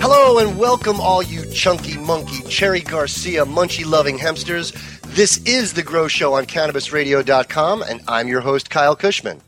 Hello 0.00 0.38
and 0.38 0.56
welcome, 0.56 1.00
all 1.00 1.24
you 1.24 1.44
chunky 1.50 1.98
monkey, 1.98 2.42
Cherry 2.48 2.82
Garcia, 2.82 3.44
munchy 3.44 3.84
loving 3.84 4.16
hamsters. 4.16 4.72
This 5.08 5.38
is 5.38 5.72
The 5.74 5.82
Grow 5.82 6.06
Show 6.06 6.34
on 6.34 6.46
CannabisRadio.com, 6.46 7.82
and 7.82 8.00
I'm 8.06 8.28
your 8.28 8.40
host, 8.40 8.70
Kyle 8.70 8.94
Kushman. 8.94 9.40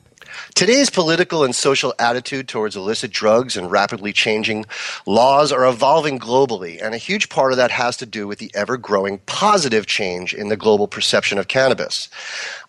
Today's 0.57 0.91
political 0.91 1.45
and 1.45 1.55
social 1.55 1.95
attitude 1.99 2.49
towards 2.49 2.75
illicit 2.75 3.13
drugs 3.13 3.57
and 3.57 3.71
rapidly 3.71 4.13
changing 4.13 4.67
laws 5.07 5.53
are 5.53 5.67
evolving 5.67 6.19
globally, 6.19 6.83
and 6.83 6.95
a 6.95 6.99
huge 6.99 7.29
part 7.29 7.53
of 7.53 7.57
that 7.57 7.71
has 7.71 7.97
to 7.99 8.07
do 8.07 8.27
with 8.27 8.39
the 8.39 8.51
ever 8.55 8.77
growing 8.77 9.19
positive 9.27 9.87
change 9.87 10.35
in 10.35 10.49
the 10.49 10.57
global 10.57 10.89
perception 10.89 11.39
of 11.39 11.49
cannabis. 11.49 12.09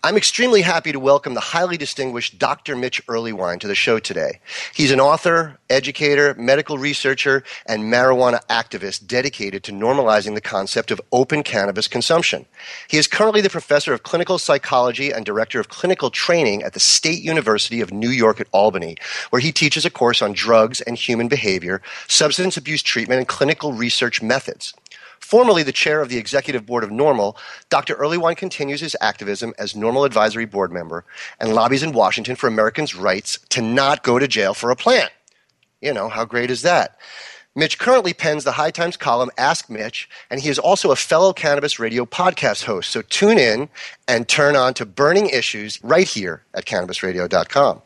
I'm 0.04 0.16
extremely 0.16 0.62
happy 0.62 0.90
to 0.90 0.98
welcome 0.98 1.34
the 1.34 1.40
highly 1.40 1.76
distinguished 1.76 2.36
Dr. 2.36 2.74
Mitch 2.74 3.06
Earleywine 3.06 3.60
to 3.60 3.68
the 3.68 3.76
show 3.76 4.00
today. 4.00 4.40
He's 4.74 4.90
an 4.90 4.98
author, 4.98 5.60
educator, 5.70 6.34
medical 6.34 6.76
researcher, 6.76 7.44
and 7.66 7.84
marijuana 7.84 8.44
activist 8.46 9.06
dedicated 9.06 9.62
to 9.62 9.70
normalizing 9.70 10.34
the 10.34 10.40
concept 10.40 10.90
of 10.90 11.00
open 11.12 11.44
cannabis 11.44 11.86
consumption. 11.86 12.46
He 12.88 12.98
is 12.98 13.06
currently 13.06 13.42
the 13.42 13.48
professor 13.48 13.92
of 13.92 14.02
clinical 14.02 14.38
psychology 14.38 15.12
and 15.12 15.24
director 15.24 15.60
of 15.60 15.68
clinical 15.68 16.10
training 16.10 16.64
at 16.64 16.72
the 16.72 16.80
State 16.80 17.22
University 17.22 17.80
of 17.80 17.92
New 17.92 18.10
York 18.10 18.40
at 18.40 18.48
Albany, 18.50 18.96
where 19.30 19.38
he 19.38 19.52
teaches 19.52 19.84
a 19.84 19.90
course 19.90 20.20
on 20.20 20.32
drugs 20.32 20.80
and 20.80 20.96
human 20.96 21.28
behavior, 21.28 21.80
substance 22.08 22.56
abuse 22.56 22.82
treatment, 22.82 23.18
and 23.18 23.28
clinical 23.28 23.72
research 23.72 24.20
methods. 24.20 24.74
Formerly 25.22 25.62
the 25.62 25.72
chair 25.72 26.02
of 26.02 26.08
the 26.10 26.18
executive 26.18 26.66
board 26.66 26.84
of 26.84 26.90
NORML, 26.90 27.36
Dr. 27.70 27.94
Earleywine 27.94 28.36
continues 28.36 28.80
his 28.80 28.96
activism 29.00 29.54
as 29.56 29.72
NORML 29.72 30.04
advisory 30.04 30.44
board 30.44 30.70
member 30.72 31.06
and 31.40 31.54
lobbies 31.54 31.82
in 31.82 31.92
Washington 31.92 32.36
for 32.36 32.48
Americans' 32.48 32.94
rights 32.94 33.38
to 33.50 33.62
not 33.62 34.02
go 34.02 34.18
to 34.18 34.28
jail 34.28 34.52
for 34.52 34.70
a 34.70 34.76
plant. 34.76 35.10
You 35.80 35.94
know, 35.94 36.08
how 36.10 36.26
great 36.26 36.50
is 36.50 36.62
that? 36.62 36.98
Mitch 37.54 37.78
currently 37.78 38.12
pens 38.12 38.44
the 38.44 38.52
High 38.52 38.72
Times 38.72 38.96
column 38.96 39.30
Ask 39.38 39.70
Mitch, 39.70 40.08
and 40.28 40.40
he 40.40 40.48
is 40.48 40.58
also 40.58 40.90
a 40.90 40.96
fellow 40.96 41.32
Cannabis 41.32 41.78
Radio 41.78 42.04
podcast 42.04 42.64
host. 42.64 42.90
So 42.90 43.00
tune 43.02 43.38
in 43.38 43.68
and 44.08 44.28
turn 44.28 44.56
on 44.56 44.74
to 44.74 44.84
burning 44.84 45.28
issues 45.28 45.82
right 45.84 46.08
here 46.08 46.42
at 46.52 46.66
cannabisradio.com. 46.66 47.82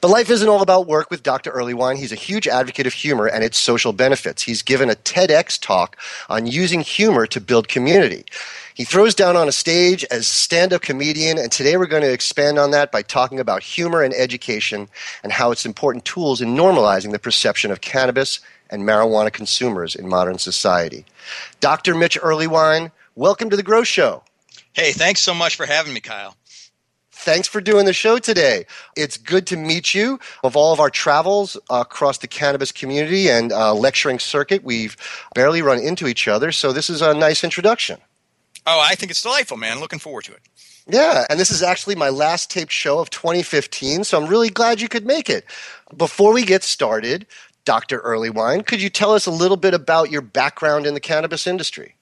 But 0.00 0.08
life 0.08 0.30
isn't 0.30 0.48
all 0.48 0.62
about 0.62 0.86
work 0.86 1.10
with 1.10 1.22
Dr. 1.22 1.50
Earleywine. 1.52 1.96
He's 1.96 2.12
a 2.12 2.16
huge 2.16 2.46
advocate 2.46 2.86
of 2.86 2.92
humor 2.92 3.26
and 3.26 3.42
its 3.42 3.58
social 3.58 3.92
benefits. 3.92 4.42
He's 4.42 4.62
given 4.62 4.90
a 4.90 4.94
TEDx 4.94 5.60
talk 5.60 5.96
on 6.28 6.46
using 6.46 6.80
humor 6.80 7.26
to 7.26 7.40
build 7.40 7.68
community. 7.68 8.24
He 8.74 8.84
throws 8.84 9.14
down 9.14 9.36
on 9.36 9.48
a 9.48 9.52
stage 9.52 10.04
as 10.10 10.26
stand 10.26 10.72
up 10.72 10.82
comedian, 10.82 11.38
and 11.38 11.50
today 11.50 11.76
we're 11.76 11.86
going 11.86 12.02
to 12.02 12.12
expand 12.12 12.58
on 12.58 12.72
that 12.72 12.90
by 12.90 13.02
talking 13.02 13.38
about 13.38 13.62
humor 13.62 14.02
and 14.02 14.12
education 14.12 14.88
and 15.22 15.32
how 15.32 15.52
it's 15.52 15.64
important 15.64 16.04
tools 16.04 16.40
in 16.40 16.56
normalizing 16.56 17.12
the 17.12 17.18
perception 17.18 17.70
of 17.70 17.80
cannabis 17.80 18.40
and 18.70 18.82
marijuana 18.82 19.32
consumers 19.32 19.94
in 19.94 20.08
modern 20.08 20.38
society. 20.38 21.06
Dr. 21.60 21.94
Mitch 21.94 22.18
Earleywine, 22.20 22.90
welcome 23.14 23.48
to 23.48 23.56
the 23.56 23.62
Grow 23.62 23.84
Show. 23.84 24.24
Hey, 24.72 24.90
thanks 24.90 25.20
so 25.20 25.32
much 25.32 25.54
for 25.54 25.66
having 25.66 25.94
me, 25.94 26.00
Kyle. 26.00 26.36
Thanks 27.24 27.48
for 27.48 27.62
doing 27.62 27.86
the 27.86 27.94
show 27.94 28.18
today. 28.18 28.66
It's 28.98 29.16
good 29.16 29.46
to 29.46 29.56
meet 29.56 29.94
you. 29.94 30.20
Of 30.42 30.56
all 30.56 30.74
of 30.74 30.78
our 30.78 30.90
travels 30.90 31.56
across 31.70 32.18
the 32.18 32.26
cannabis 32.26 32.70
community 32.70 33.30
and 33.30 33.50
uh, 33.50 33.72
lecturing 33.72 34.18
circuit, 34.18 34.62
we've 34.62 34.94
barely 35.34 35.62
run 35.62 35.78
into 35.78 36.06
each 36.06 36.28
other, 36.28 36.52
so 36.52 36.70
this 36.70 36.90
is 36.90 37.00
a 37.00 37.14
nice 37.14 37.42
introduction. 37.42 37.98
Oh, 38.66 38.78
I 38.78 38.94
think 38.94 39.10
it's 39.10 39.22
delightful, 39.22 39.56
man. 39.56 39.80
Looking 39.80 40.00
forward 40.00 40.24
to 40.24 40.32
it. 40.32 40.42
Yeah, 40.86 41.24
and 41.30 41.40
this 41.40 41.50
is 41.50 41.62
actually 41.62 41.94
my 41.94 42.10
last 42.10 42.50
taped 42.50 42.72
show 42.72 42.98
of 42.98 43.08
2015, 43.08 44.04
so 44.04 44.20
I'm 44.20 44.28
really 44.28 44.50
glad 44.50 44.82
you 44.82 44.88
could 44.90 45.06
make 45.06 45.30
it. 45.30 45.46
Before 45.96 46.34
we 46.34 46.44
get 46.44 46.62
started, 46.62 47.26
Dr. 47.64 48.00
Earleywine, 48.00 48.66
could 48.66 48.82
you 48.82 48.90
tell 48.90 49.14
us 49.14 49.24
a 49.24 49.30
little 49.30 49.56
bit 49.56 49.72
about 49.72 50.10
your 50.10 50.20
background 50.20 50.84
in 50.84 50.92
the 50.92 51.00
cannabis 51.00 51.46
industry? 51.46 51.93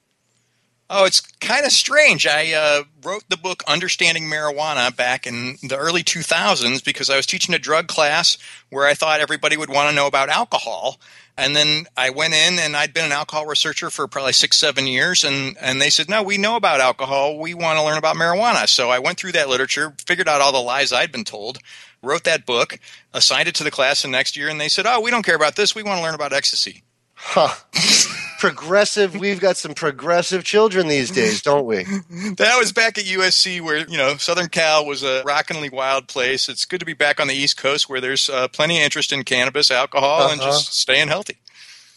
Oh, 0.89 1.05
it's 1.05 1.21
kind 1.21 1.65
of 1.65 1.71
strange. 1.71 2.27
I 2.27 2.51
uh, 2.51 2.83
wrote 3.03 3.23
the 3.29 3.37
book 3.37 3.63
Understanding 3.67 4.25
Marijuana 4.25 4.95
back 4.95 5.25
in 5.25 5.57
the 5.63 5.77
early 5.77 6.03
2000s 6.03 6.83
because 6.83 7.09
I 7.09 7.15
was 7.15 7.25
teaching 7.25 7.55
a 7.55 7.59
drug 7.59 7.87
class 7.87 8.37
where 8.69 8.85
I 8.85 8.93
thought 8.93 9.21
everybody 9.21 9.57
would 9.57 9.69
want 9.69 9.89
to 9.89 9.95
know 9.95 10.07
about 10.07 10.29
alcohol. 10.29 10.99
And 11.35 11.55
then 11.55 11.87
I 11.97 12.11
went 12.11 12.33
in 12.35 12.59
and 12.59 12.75
I'd 12.75 12.93
been 12.93 13.05
an 13.05 13.11
alcohol 13.11 13.47
researcher 13.47 13.89
for 13.89 14.07
probably 14.07 14.33
six, 14.33 14.57
seven 14.57 14.85
years. 14.85 15.23
And, 15.23 15.57
and 15.59 15.81
they 15.81 15.89
said, 15.89 16.09
no, 16.09 16.21
we 16.21 16.37
know 16.37 16.57
about 16.57 16.79
alcohol. 16.79 17.39
We 17.39 17.53
want 17.53 17.79
to 17.79 17.83
learn 17.83 17.97
about 17.97 18.17
marijuana. 18.17 18.67
So 18.67 18.91
I 18.91 18.99
went 18.99 19.17
through 19.17 19.31
that 19.31 19.49
literature, 19.49 19.95
figured 20.05 20.27
out 20.27 20.41
all 20.41 20.51
the 20.51 20.59
lies 20.59 20.93
I'd 20.93 21.11
been 21.11 21.23
told, 21.23 21.57
wrote 22.03 22.25
that 22.25 22.45
book, 22.45 22.77
assigned 23.13 23.47
it 23.47 23.55
to 23.55 23.63
the 23.63 23.71
class 23.71 24.03
the 24.03 24.09
next 24.09 24.37
year. 24.37 24.49
And 24.49 24.61
they 24.61 24.69
said, 24.69 24.85
oh, 24.85 25.01
we 25.01 25.09
don't 25.09 25.25
care 25.25 25.35
about 25.35 25.55
this. 25.55 25.73
We 25.73 25.81
want 25.81 25.97
to 25.97 26.03
learn 26.03 26.13
about 26.13 26.33
ecstasy. 26.33 26.83
Huh. 27.15 27.55
progressive. 28.43 29.15
We've 29.15 29.39
got 29.39 29.55
some 29.55 29.73
progressive 29.73 30.43
children 30.43 30.89
these 30.89 31.11
days, 31.11 31.41
don't 31.41 31.65
we? 31.65 31.83
that 32.35 32.57
was 32.59 32.73
back 32.73 32.97
at 32.97 33.05
USC, 33.05 33.61
where 33.61 33.87
you 33.87 33.97
know 33.97 34.17
Southern 34.17 34.49
Cal 34.49 34.85
was 34.85 35.01
a 35.01 35.23
rockingly 35.23 35.69
wild 35.69 36.09
place. 36.09 36.49
It's 36.49 36.65
good 36.65 36.81
to 36.81 36.85
be 36.85 36.91
back 36.91 37.21
on 37.21 37.27
the 37.27 37.33
East 37.33 37.55
Coast, 37.55 37.87
where 37.87 38.01
there's 38.01 38.29
uh, 38.29 38.49
plenty 38.49 38.79
of 38.79 38.83
interest 38.83 39.13
in 39.13 39.23
cannabis, 39.23 39.71
alcohol, 39.71 40.23
uh-huh. 40.23 40.33
and 40.33 40.41
just 40.41 40.73
staying 40.73 41.07
healthy. 41.07 41.37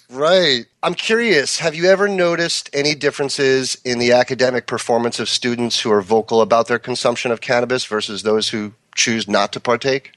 Right. 0.09 0.67
I'm 0.85 0.95
curious. 0.95 1.59
Have 1.59 1.75
you 1.75 1.87
ever 1.87 2.06
noticed 2.06 2.70
any 2.73 2.94
differences 2.94 3.76
in 3.85 3.99
the 3.99 4.12
academic 4.12 4.69
performance 4.69 5.19
of 5.19 5.29
students 5.29 5.81
who 5.81 5.91
are 5.91 6.00
vocal 6.00 6.43
about 6.43 6.69
their 6.69 6.79
consumption 6.79 7.32
of 7.32 7.41
cannabis 7.41 7.85
versus 7.85 8.23
those 8.23 8.50
who 8.50 8.73
choose 8.94 9.26
not 9.26 9.53
to 9.55 9.59
partake? 9.59 10.12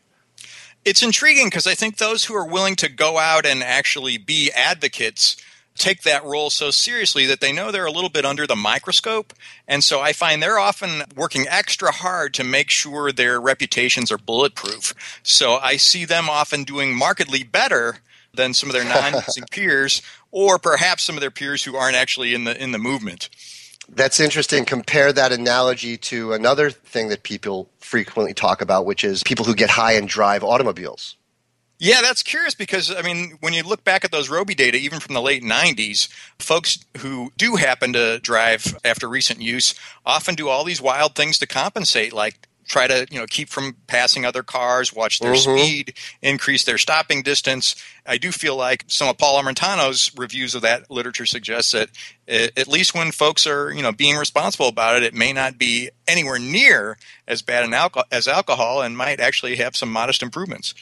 It's 0.85 1.01
intriguing 1.01 1.47
because 1.47 1.65
I 1.65 1.73
think 1.73 1.97
those 1.97 2.25
who 2.25 2.35
are 2.35 2.45
willing 2.45 2.75
to 2.75 2.87
go 2.87 3.17
out 3.17 3.47
and 3.47 3.63
actually 3.63 4.19
be 4.19 4.51
advocates 4.51 5.35
take 5.79 6.03
that 6.03 6.23
role 6.23 6.49
so 6.49 6.69
seriously 6.71 7.25
that 7.25 7.39
they 7.39 7.51
know 7.51 7.71
they're 7.71 7.85
a 7.85 7.91
little 7.91 8.09
bit 8.09 8.25
under 8.25 8.45
the 8.45 8.55
microscope. 8.55 9.33
And 9.67 9.83
so 9.83 10.01
I 10.01 10.13
find 10.13 10.43
they're 10.43 10.59
often 10.59 11.03
working 11.15 11.45
extra 11.47 11.91
hard 11.91 12.33
to 12.35 12.43
make 12.43 12.69
sure 12.69 13.11
their 13.11 13.39
reputations 13.39 14.11
are 14.11 14.17
bulletproof. 14.17 14.93
So 15.23 15.55
I 15.55 15.77
see 15.77 16.05
them 16.05 16.29
often 16.29 16.63
doing 16.63 16.95
markedly 16.95 17.43
better 17.43 17.99
than 18.33 18.53
some 18.53 18.69
of 18.69 18.73
their 18.73 18.85
non-using 19.11 19.45
peers 19.51 20.01
or 20.31 20.59
perhaps 20.59 21.03
some 21.03 21.15
of 21.15 21.21
their 21.21 21.31
peers 21.31 21.63
who 21.63 21.75
aren't 21.75 21.95
actually 21.95 22.33
in 22.33 22.43
the 22.43 22.61
in 22.61 22.71
the 22.71 22.77
movement. 22.77 23.29
That's 23.91 24.19
interesting. 24.19 24.65
Compare 24.65 25.13
that 25.13 25.31
analogy 25.31 25.97
to 25.97 26.33
another 26.33 26.69
thing 26.69 27.09
that 27.09 27.23
people 27.23 27.69
frequently 27.79 28.35
talk 28.35 28.61
about, 28.61 28.85
which 28.85 29.03
is 29.03 29.23
people 29.23 29.45
who 29.45 29.55
get 29.55 29.71
high 29.71 29.93
and 29.93 30.07
drive 30.07 30.43
automobiles. 30.43 31.15
Yeah, 31.81 32.01
that's 32.01 32.23
curious 32.23 32.53
because 32.53 32.93
I 32.93 33.01
mean, 33.01 33.37
when 33.39 33.53
you 33.53 33.63
look 33.63 33.85
back 33.85 34.03
at 34.03 34.11
those 34.11 34.29
Robbe 34.29 34.53
data, 34.55 34.77
even 34.77 34.99
from 34.99 35.13
the 35.13 35.21
late 35.21 35.43
'90s, 35.43 36.09
folks 36.37 36.83
who 36.97 37.31
do 37.37 37.55
happen 37.55 37.93
to 37.93 38.19
drive 38.19 38.77
after 38.83 39.07
recent 39.07 39.41
use 39.41 39.73
often 40.05 40.35
do 40.35 40.49
all 40.49 40.65
these 40.65 40.81
wild 40.81 41.15
things 41.15 41.39
to 41.39 41.47
compensate, 41.47 42.11
like 42.11 42.49
try 42.69 42.85
to 42.85 43.07
you 43.09 43.17
know 43.17 43.25
keep 43.25 43.47
from 43.47 43.77
passing 43.87 44.25
other 44.25 44.43
cars, 44.43 44.93
watch 44.93 45.19
their 45.19 45.33
mm-hmm. 45.33 45.57
speed, 45.57 45.93
increase 46.21 46.65
their 46.65 46.77
stopping 46.77 47.21
distance. 47.23 47.75
I 48.05 48.17
do 48.17 48.33
feel 48.33 48.57
like 48.57 48.83
some 48.87 49.07
of 49.07 49.17
Paul 49.17 49.41
Armentano's 49.41 50.11
reviews 50.17 50.55
of 50.55 50.61
that 50.63 50.91
literature 50.91 51.25
suggests 51.25 51.71
that 51.71 51.89
at 52.27 52.67
least 52.67 52.93
when 52.93 53.13
folks 53.13 53.47
are 53.47 53.71
you 53.71 53.81
know 53.81 53.93
being 53.93 54.17
responsible 54.17 54.67
about 54.67 54.97
it, 54.97 55.03
it 55.03 55.13
may 55.13 55.31
not 55.31 55.57
be 55.57 55.91
anywhere 56.09 56.39
near 56.39 56.97
as 57.25 57.41
bad 57.41 57.73
as 58.11 58.27
alcohol, 58.27 58.81
and 58.81 58.97
might 58.97 59.21
actually 59.21 59.55
have 59.55 59.77
some 59.77 59.91
modest 59.91 60.21
improvements. 60.21 60.73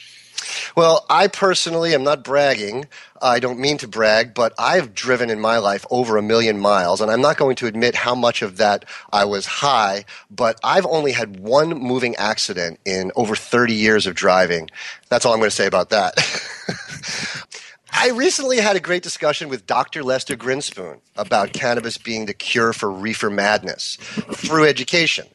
Well, 0.76 1.04
I 1.10 1.26
personally 1.26 1.94
am 1.94 2.04
not 2.04 2.24
bragging. 2.24 2.86
I 3.20 3.40
don't 3.40 3.58
mean 3.58 3.78
to 3.78 3.88
brag, 3.88 4.34
but 4.34 4.52
I've 4.58 4.94
driven 4.94 5.30
in 5.30 5.40
my 5.40 5.58
life 5.58 5.84
over 5.90 6.16
a 6.16 6.22
million 6.22 6.60
miles, 6.60 7.00
and 7.00 7.10
I'm 7.10 7.20
not 7.20 7.36
going 7.36 7.56
to 7.56 7.66
admit 7.66 7.94
how 7.94 8.14
much 8.14 8.42
of 8.42 8.58
that 8.58 8.84
I 9.12 9.24
was 9.24 9.46
high, 9.46 10.04
but 10.30 10.58
I've 10.62 10.86
only 10.86 11.12
had 11.12 11.40
one 11.40 11.70
moving 11.70 12.14
accident 12.16 12.78
in 12.84 13.10
over 13.16 13.34
30 13.34 13.74
years 13.74 14.06
of 14.06 14.14
driving. 14.14 14.70
That's 15.08 15.26
all 15.26 15.32
I'm 15.32 15.40
going 15.40 15.50
to 15.50 15.56
say 15.56 15.66
about 15.66 15.90
that. 15.90 16.14
I 17.92 18.10
recently 18.10 18.58
had 18.58 18.76
a 18.76 18.80
great 18.80 19.02
discussion 19.02 19.48
with 19.48 19.66
Dr. 19.66 20.04
Lester 20.04 20.36
Grinspoon 20.36 21.00
about 21.16 21.52
cannabis 21.52 21.98
being 21.98 22.26
the 22.26 22.34
cure 22.34 22.72
for 22.72 22.90
reefer 22.90 23.30
madness 23.30 23.96
through 23.96 24.66
education 24.66 25.26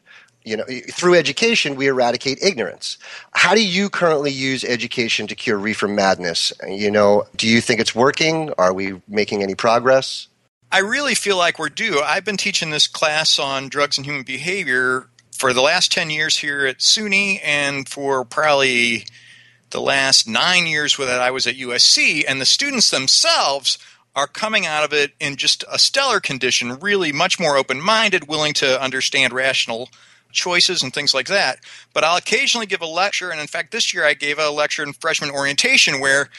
you 0.43 0.57
know, 0.57 0.65
through 0.91 1.15
education, 1.15 1.75
we 1.75 1.87
eradicate 1.87 2.41
ignorance. 2.41 2.97
How 3.31 3.55
do 3.55 3.65
you 3.65 3.89
currently 3.89 4.31
use 4.31 4.63
education 4.63 5.27
to 5.27 5.35
cure 5.35 5.57
reefer 5.57 5.87
madness? 5.87 6.51
You 6.67 6.91
know, 6.91 7.25
do 7.37 7.47
you 7.47 7.61
think 7.61 7.79
it's 7.79 7.95
working? 7.95 8.51
Are 8.57 8.73
we 8.73 9.01
making 9.07 9.41
any 9.41 9.55
progress? 9.55 10.27
I 10.71 10.79
really 10.79 11.15
feel 11.15 11.37
like 11.37 11.59
we're 11.59 11.69
due. 11.69 12.01
I've 12.01 12.25
been 12.25 12.37
teaching 12.37 12.71
this 12.71 12.87
class 12.87 13.37
on 13.37 13.69
drugs 13.69 13.97
and 13.97 14.05
human 14.05 14.23
behavior 14.23 15.07
for 15.31 15.53
the 15.53 15.61
last 15.61 15.91
10 15.91 16.09
years 16.09 16.37
here 16.37 16.65
at 16.65 16.79
SUNY 16.79 17.39
and 17.43 17.87
for 17.87 18.25
probably 18.25 19.05
the 19.69 19.81
last 19.81 20.27
nine 20.27 20.65
years 20.65 20.97
that 20.97 21.21
I 21.21 21.31
was 21.31 21.47
at 21.47 21.55
USC. 21.55 22.23
And 22.27 22.41
the 22.41 22.45
students 22.45 22.89
themselves 22.89 23.77
are 24.15 24.27
coming 24.27 24.65
out 24.65 24.83
of 24.83 24.93
it 24.93 25.11
in 25.19 25.35
just 25.35 25.63
a 25.71 25.79
stellar 25.79 26.19
condition, 26.19 26.79
really 26.79 27.11
much 27.11 27.39
more 27.39 27.57
open 27.57 27.81
minded, 27.81 28.27
willing 28.27 28.53
to 28.53 28.81
understand 28.81 29.33
rational 29.33 29.89
choices 30.33 30.83
and 30.83 30.93
things 30.93 31.13
like 31.13 31.27
that. 31.27 31.59
But 31.93 32.03
I'll 32.03 32.17
occasionally 32.17 32.65
give 32.65 32.81
a 32.81 32.87
lecture, 32.87 33.29
and 33.29 33.39
in 33.39 33.47
fact, 33.47 33.71
this 33.71 33.93
year 33.93 34.05
I 34.05 34.13
gave 34.13 34.39
a 34.39 34.49
lecture 34.49 34.83
in 34.83 34.93
freshman 34.93 35.31
orientation 35.31 35.99
where 35.99 36.29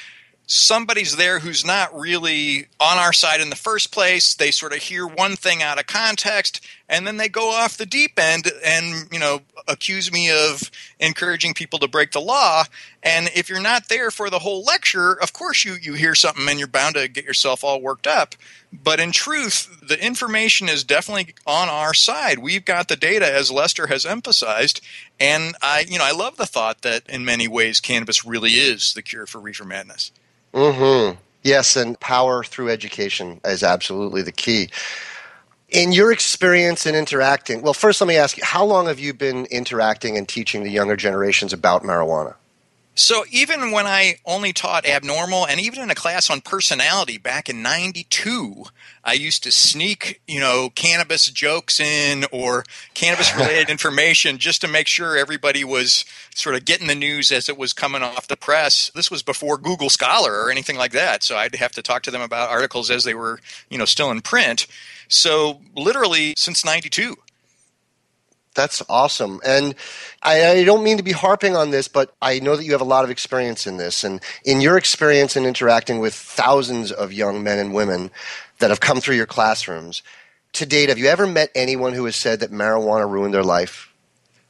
somebody's 0.46 1.16
there 1.16 1.38
who's 1.38 1.64
not 1.64 1.98
really 1.98 2.66
on 2.78 2.98
our 2.98 3.12
side 3.12 3.40
in 3.40 3.50
the 3.50 3.56
first 3.56 3.92
place. 3.92 4.34
They 4.34 4.50
sort 4.50 4.72
of 4.72 4.80
hear 4.80 5.06
one 5.06 5.36
thing 5.36 5.62
out 5.62 5.78
of 5.78 5.86
context 5.86 6.60
and 6.94 7.04
then 7.04 7.16
they 7.16 7.28
go 7.28 7.50
off 7.50 7.76
the 7.76 7.86
deep 7.86 8.20
end 8.20 8.50
and, 8.64 9.12
you 9.12 9.18
know, 9.18 9.40
accuse 9.66 10.12
me 10.12 10.30
of 10.30 10.70
encouraging 11.00 11.52
people 11.52 11.80
to 11.80 11.88
break 11.88 12.12
the 12.12 12.20
law. 12.20 12.62
And 13.02 13.28
if 13.34 13.48
you're 13.48 13.60
not 13.60 13.88
there 13.88 14.12
for 14.12 14.30
the 14.30 14.38
whole 14.38 14.62
lecture, 14.62 15.20
of 15.20 15.32
course 15.32 15.64
you, 15.64 15.74
you 15.74 15.94
hear 15.94 16.14
something 16.14 16.48
and 16.48 16.56
you're 16.56 16.68
bound 16.68 16.94
to 16.94 17.08
get 17.08 17.24
yourself 17.24 17.64
all 17.64 17.80
worked 17.80 18.06
up. 18.06 18.36
But 18.72 19.00
in 19.00 19.10
truth, 19.10 19.80
the 19.82 20.02
information 20.04 20.68
is 20.68 20.84
definitely 20.84 21.34
on 21.44 21.68
our 21.68 21.94
side. 21.94 22.38
We've 22.38 22.64
got 22.64 22.86
the 22.86 22.96
data, 22.96 23.32
as 23.32 23.50
Lester 23.50 23.88
has 23.88 24.06
emphasized, 24.06 24.80
and 25.18 25.56
I, 25.62 25.86
you 25.88 25.98
know, 25.98 26.04
I 26.04 26.12
love 26.12 26.36
the 26.36 26.46
thought 26.46 26.82
that 26.82 27.08
in 27.08 27.24
many 27.24 27.48
ways 27.48 27.80
cannabis 27.80 28.24
really 28.24 28.52
is 28.52 28.94
the 28.94 29.02
cure 29.02 29.26
for 29.26 29.40
reefer 29.40 29.64
madness. 29.64 30.12
Mm-hmm. 30.52 31.18
Yes, 31.42 31.76
and 31.76 31.98
power 32.00 32.42
through 32.42 32.70
education 32.70 33.40
is 33.44 33.62
absolutely 33.62 34.22
the 34.22 34.32
key. 34.32 34.70
In 35.74 35.90
your 35.90 36.12
experience 36.12 36.86
in 36.86 36.94
interacting, 36.94 37.60
well, 37.60 37.74
first 37.74 38.00
let 38.00 38.06
me 38.06 38.16
ask 38.16 38.36
you, 38.36 38.44
how 38.44 38.64
long 38.64 38.86
have 38.86 39.00
you 39.00 39.12
been 39.12 39.46
interacting 39.46 40.16
and 40.16 40.28
teaching 40.28 40.62
the 40.62 40.70
younger 40.70 40.94
generations 40.94 41.52
about 41.52 41.82
marijuana? 41.82 42.36
So 42.94 43.24
even 43.32 43.72
when 43.72 43.84
I 43.84 44.18
only 44.24 44.52
taught 44.52 44.86
abnormal 44.86 45.48
and 45.48 45.58
even 45.58 45.80
in 45.80 45.90
a 45.90 45.96
class 45.96 46.30
on 46.30 46.42
personality 46.42 47.18
back 47.18 47.48
in 47.48 47.60
92, 47.60 48.66
I 49.02 49.14
used 49.14 49.42
to 49.42 49.50
sneak, 49.50 50.20
you 50.28 50.38
know, 50.38 50.70
cannabis 50.76 51.26
jokes 51.26 51.80
in 51.80 52.24
or 52.30 52.62
cannabis 52.94 53.34
related 53.34 53.68
information 53.68 54.38
just 54.38 54.60
to 54.60 54.68
make 54.68 54.86
sure 54.86 55.16
everybody 55.16 55.64
was 55.64 56.04
sort 56.36 56.54
of 56.54 56.64
getting 56.64 56.86
the 56.86 56.94
news 56.94 57.32
as 57.32 57.48
it 57.48 57.58
was 57.58 57.72
coming 57.72 58.04
off 58.04 58.28
the 58.28 58.36
press. 58.36 58.92
This 58.94 59.10
was 59.10 59.24
before 59.24 59.58
Google 59.58 59.90
Scholar 59.90 60.44
or 60.44 60.52
anything 60.52 60.76
like 60.76 60.92
that. 60.92 61.24
So 61.24 61.36
I'd 61.36 61.56
have 61.56 61.72
to 61.72 61.82
talk 61.82 62.04
to 62.04 62.12
them 62.12 62.22
about 62.22 62.50
articles 62.50 62.92
as 62.92 63.02
they 63.02 63.14
were, 63.14 63.40
you 63.68 63.76
know, 63.76 63.86
still 63.86 64.12
in 64.12 64.20
print. 64.20 64.68
So 65.14 65.60
literally 65.76 66.34
since 66.36 66.64
92. 66.64 67.16
That's 68.54 68.82
awesome. 68.88 69.40
And 69.44 69.74
I, 70.22 70.46
I, 70.46 70.64
don't 70.64 70.84
mean 70.84 70.96
to 70.96 71.02
be 71.02 71.12
harping 71.12 71.56
on 71.56 71.70
this, 71.70 71.88
but 71.88 72.14
I 72.22 72.38
know 72.38 72.54
that 72.54 72.64
you 72.64 72.70
have 72.72 72.80
a 72.80 72.84
lot 72.84 73.02
of 73.02 73.10
experience 73.10 73.66
in 73.66 73.78
this. 73.78 74.04
And 74.04 74.20
in 74.44 74.60
your 74.60 74.76
experience 74.76 75.36
in 75.36 75.44
interacting 75.44 75.98
with 75.98 76.14
thousands 76.14 76.92
of 76.92 77.12
young 77.12 77.42
men 77.42 77.58
and 77.58 77.74
women 77.74 78.12
that 78.60 78.70
have 78.70 78.78
come 78.78 79.00
through 79.00 79.16
your 79.16 79.26
classrooms, 79.26 80.02
to 80.52 80.66
date, 80.66 80.88
have 80.88 80.98
you 80.98 81.06
ever 81.06 81.26
met 81.26 81.50
anyone 81.56 81.94
who 81.94 82.04
has 82.04 82.14
said 82.14 82.40
that 82.40 82.52
marijuana 82.52 83.10
ruined 83.10 83.34
their 83.34 83.42
life? 83.42 83.92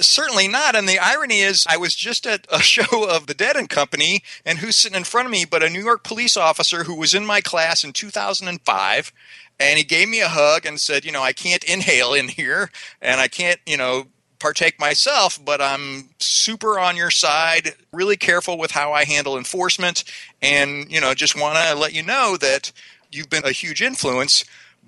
Certainly 0.00 0.48
not. 0.48 0.74
And 0.74 0.88
the 0.88 0.98
irony 0.98 1.40
is, 1.40 1.66
I 1.68 1.76
was 1.76 1.94
just 1.94 2.26
at 2.26 2.46
a 2.50 2.58
show 2.62 3.08
of 3.08 3.26
the 3.26 3.34
Dead 3.34 3.56
and 3.56 3.68
Company, 3.68 4.22
and 4.44 4.58
who's 4.58 4.76
sitting 4.76 4.96
in 4.96 5.04
front 5.04 5.26
of 5.26 5.32
me 5.32 5.44
but 5.44 5.62
a 5.62 5.70
New 5.70 5.82
York 5.82 6.04
police 6.04 6.36
officer 6.36 6.84
who 6.84 6.96
was 6.96 7.14
in 7.14 7.24
my 7.24 7.40
class 7.40 7.84
in 7.84 7.92
2005 7.92 9.12
and 9.60 9.78
he 9.78 9.84
gave 9.84 10.08
me 10.08 10.20
a 10.20 10.28
hug 10.28 10.66
and 10.66 10.80
said, 10.80 11.04
you 11.04 11.12
know, 11.12 11.22
I 11.22 11.32
can't 11.32 11.64
inhale 11.64 12.12
in 12.12 12.28
here 12.28 12.70
and 13.00 13.20
I 13.20 13.28
can't, 13.28 13.60
you 13.66 13.76
know, 13.76 14.06
partake 14.38 14.78
myself, 14.78 15.42
but 15.42 15.60
I'm 15.60 16.10
super 16.18 16.78
on 16.78 16.96
your 16.96 17.10
side, 17.10 17.74
really 17.92 18.16
careful 18.16 18.58
with 18.58 18.72
how 18.72 18.92
I 18.92 19.04
handle 19.04 19.38
enforcement 19.38 20.04
and, 20.42 20.90
you 20.90 21.00
know, 21.00 21.14
just 21.14 21.38
want 21.40 21.56
to 21.56 21.74
let 21.74 21.94
you 21.94 22.02
know 22.02 22.36
that 22.38 22.72
you've 23.10 23.30
been 23.30 23.44
a 23.44 23.52
huge 23.52 23.80
influence, 23.80 24.44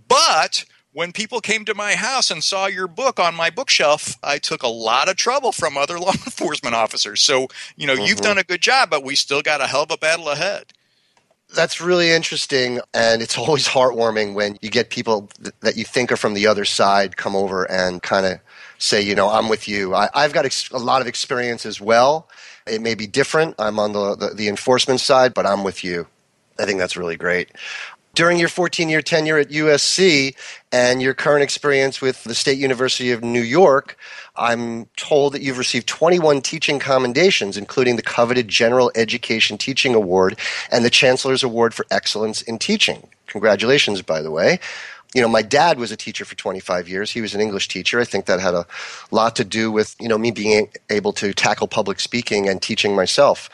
but 0.08 0.64
when 0.96 1.12
people 1.12 1.42
came 1.42 1.62
to 1.66 1.74
my 1.74 1.94
house 1.94 2.30
and 2.30 2.42
saw 2.42 2.64
your 2.64 2.88
book 2.88 3.20
on 3.20 3.34
my 3.34 3.50
bookshelf, 3.50 4.16
I 4.22 4.38
took 4.38 4.62
a 4.62 4.68
lot 4.68 5.10
of 5.10 5.16
trouble 5.16 5.52
from 5.52 5.76
other 5.76 6.00
law 6.00 6.12
enforcement 6.12 6.74
officers. 6.74 7.20
So, 7.20 7.48
you 7.76 7.86
know, 7.86 7.92
mm-hmm. 7.92 8.04
you've 8.04 8.22
done 8.22 8.38
a 8.38 8.42
good 8.42 8.62
job, 8.62 8.88
but 8.88 9.04
we 9.04 9.14
still 9.14 9.42
got 9.42 9.60
a 9.60 9.66
hell 9.66 9.82
of 9.82 9.90
a 9.90 9.98
battle 9.98 10.30
ahead. 10.30 10.72
That's 11.54 11.82
really 11.82 12.12
interesting, 12.12 12.80
and 12.94 13.20
it's 13.20 13.36
always 13.38 13.68
heartwarming 13.68 14.32
when 14.32 14.56
you 14.62 14.70
get 14.70 14.88
people 14.88 15.28
th- 15.42 15.54
that 15.60 15.76
you 15.76 15.84
think 15.84 16.10
are 16.12 16.16
from 16.16 16.32
the 16.32 16.46
other 16.46 16.64
side 16.64 17.18
come 17.18 17.36
over 17.36 17.70
and 17.70 18.02
kind 18.02 18.24
of 18.24 18.40
say, 18.78 19.02
you 19.02 19.14
know, 19.14 19.28
I'm 19.28 19.50
with 19.50 19.68
you. 19.68 19.94
I, 19.94 20.08
have 20.14 20.32
got 20.32 20.46
ex- 20.46 20.70
a 20.70 20.78
lot 20.78 21.02
of 21.02 21.06
experience 21.06 21.66
as 21.66 21.78
well. 21.78 22.26
It 22.66 22.80
may 22.80 22.94
be 22.94 23.06
different. 23.06 23.54
I'm 23.58 23.78
on 23.78 23.92
the, 23.92 24.16
the, 24.16 24.28
the 24.34 24.48
enforcement 24.48 25.00
side, 25.00 25.34
but 25.34 25.44
I'm 25.44 25.62
with 25.62 25.84
you. 25.84 26.06
I 26.58 26.64
think 26.64 26.78
that's 26.78 26.96
really 26.96 27.18
great 27.18 27.50
during 28.16 28.38
your 28.38 28.48
14 28.48 28.88
year 28.88 29.02
tenure 29.02 29.38
at 29.38 29.50
USC 29.50 30.34
and 30.72 31.00
your 31.00 31.14
current 31.14 31.44
experience 31.44 32.00
with 32.00 32.24
the 32.24 32.34
State 32.34 32.58
University 32.58 33.12
of 33.12 33.22
New 33.22 33.42
York, 33.42 33.96
I'm 34.34 34.86
told 34.96 35.34
that 35.34 35.42
you've 35.42 35.58
received 35.58 35.86
21 35.86 36.40
teaching 36.40 36.78
commendations, 36.78 37.56
including 37.56 37.96
the 37.96 38.02
coveted 38.02 38.48
General 38.48 38.90
Education 38.96 39.58
Teaching 39.58 39.94
Award 39.94 40.38
and 40.72 40.84
the 40.84 40.90
Chancellor's 40.90 41.44
Award 41.44 41.74
for 41.74 41.86
Excellence 41.90 42.40
in 42.42 42.58
Teaching. 42.58 43.06
Congratulations, 43.26 44.00
by 44.00 44.22
the 44.22 44.30
way. 44.30 44.58
You 45.14 45.20
know, 45.20 45.28
my 45.28 45.42
dad 45.42 45.78
was 45.78 45.92
a 45.92 45.96
teacher 45.96 46.24
for 46.24 46.36
25 46.36 46.88
years. 46.88 47.10
He 47.10 47.20
was 47.20 47.34
an 47.34 47.40
English 47.40 47.68
teacher. 47.68 48.00
I 48.00 48.04
think 48.04 48.26
that 48.26 48.40
had 48.40 48.54
a 48.54 48.66
lot 49.10 49.36
to 49.36 49.44
do 49.44 49.70
with, 49.70 49.94
you 50.00 50.08
know, 50.08 50.18
me 50.18 50.30
being 50.30 50.68
able 50.90 51.12
to 51.14 51.32
tackle 51.34 51.68
public 51.68 52.00
speaking 52.00 52.48
and 52.48 52.60
teaching 52.60 52.96
myself. 52.96 53.50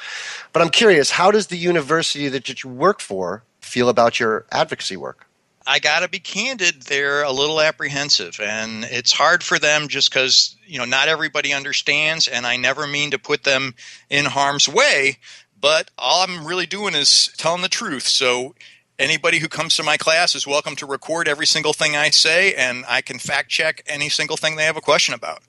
But 0.53 0.63
I'm 0.63 0.71
curious, 0.71 1.11
how 1.11 1.31
does 1.33 1.49
the 1.49 1.59
university 1.59 2.29
that 2.29 2.63
you 2.63 2.71
work 2.71 3.01
for 3.01 3.43
feel 3.73 3.89
about 3.89 4.21
your 4.21 4.45
advocacy 4.53 4.99
work? 4.99 5.27
I 5.67 5.79
got 5.79 6.01
to 6.01 6.09
be 6.09 6.19
candid, 6.19 6.83
they're 6.83 7.23
a 7.23 7.33
little 7.33 7.59
apprehensive 7.59 8.39
and 8.39 8.85
it's 8.85 9.13
hard 9.13 9.43
for 9.43 9.59
them 9.59 9.89
just 9.89 10.11
because, 10.11 10.57
you 10.67 10.79
know, 10.79 10.85
not 10.85 11.09
everybody 11.09 11.55
understands 11.55 12.29
and 12.29 12.47
I 12.47 12.59
never 12.59 12.87
mean 12.87 13.13
to 13.13 13.19
put 13.19 13.45
them 13.45 13.75
in 14.11 14.27
harm's 14.27 14.69
way, 14.69 15.19
but 15.59 15.91
all 15.97 16.23
I'm 16.23 16.47
really 16.47 16.67
doing 16.67 16.95
is 16.95 17.33
telling 17.39 17.63
the 17.63 17.69
truth. 17.69 18.07
So 18.07 18.55
anybody 18.99 19.39
who 19.39 19.49
comes 19.49 19.77
to 19.77 19.83
my 19.83 19.97
class 19.97 20.35
is 20.35 20.47
welcome 20.47 20.77
to 20.77 20.85
record 20.85 21.27
every 21.27 21.47
single 21.47 21.73
thing 21.73 21.97
I 21.97 22.11
say 22.11 22.55
and 22.55 22.85
I 22.87 23.01
can 23.01 23.19
fact 23.19 23.49
check 23.49 23.83
any 23.87 24.11
single 24.11 24.37
thing 24.37 24.57
they 24.57 24.67
have 24.67 24.77
a 24.77 24.83
question 24.83 25.15
about. 25.15 25.41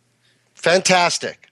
Fantastic. 0.53 1.49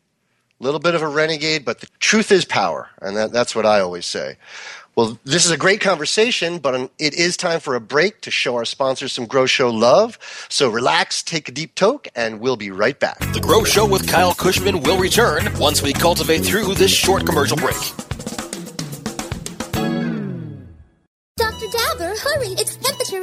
A 0.59 0.63
little 0.63 0.79
bit 0.79 0.95
of 0.95 1.01
a 1.01 1.07
renegade, 1.07 1.65
but 1.65 1.81
the 1.81 1.87
truth 1.99 2.31
is 2.31 2.45
power. 2.45 2.89
And 3.01 3.17
that, 3.17 3.33
that's 3.33 3.55
what 3.55 3.65
I 3.65 3.81
always 3.81 4.05
say. 4.05 4.37
Well, 4.95 5.17
this 5.24 5.45
is 5.45 5.51
a 5.51 5.57
great 5.57 5.79
conversation, 5.79 6.57
but 6.60 6.75
um, 6.75 6.89
it 7.00 7.13
is 7.13 7.38
time 7.38 7.62
for 7.62 7.75
a 7.75 7.79
break 7.79 8.21
to 8.21 8.31
show 8.31 8.55
our 8.55 8.65
sponsors 8.65 9.13
some 9.13 9.25
Grow 9.25 9.45
Show 9.45 9.69
love. 9.69 10.19
So 10.50 10.69
relax, 10.69 11.24
take 11.24 11.48
a 11.48 11.51
deep 11.51 11.75
toke, 11.75 12.10
and 12.13 12.41
we'll 12.41 12.57
be 12.57 12.71
right 12.71 13.00
back. 13.00 13.19
The 13.33 13.39
Grow 13.39 13.63
Show 13.63 13.88
with 13.88 14.05
Kyle 14.07 14.33
Kushman 14.33 14.86
will 14.86 14.98
return 14.98 15.48
once 15.57 15.81
we 15.81 15.93
cultivate 15.93 16.39
through 16.39 16.75
this 16.75 16.91
short 16.91 17.25
commercial 17.25 17.55
break. 17.55 18.11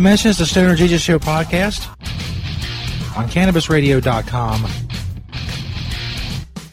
Mentions 0.00 0.38
the 0.38 0.46
Stoner 0.46 0.74
Jesus 0.76 1.02
Show 1.02 1.18
podcast 1.18 1.86
on 3.18 3.28
CannabisRadio.com. 3.28 4.66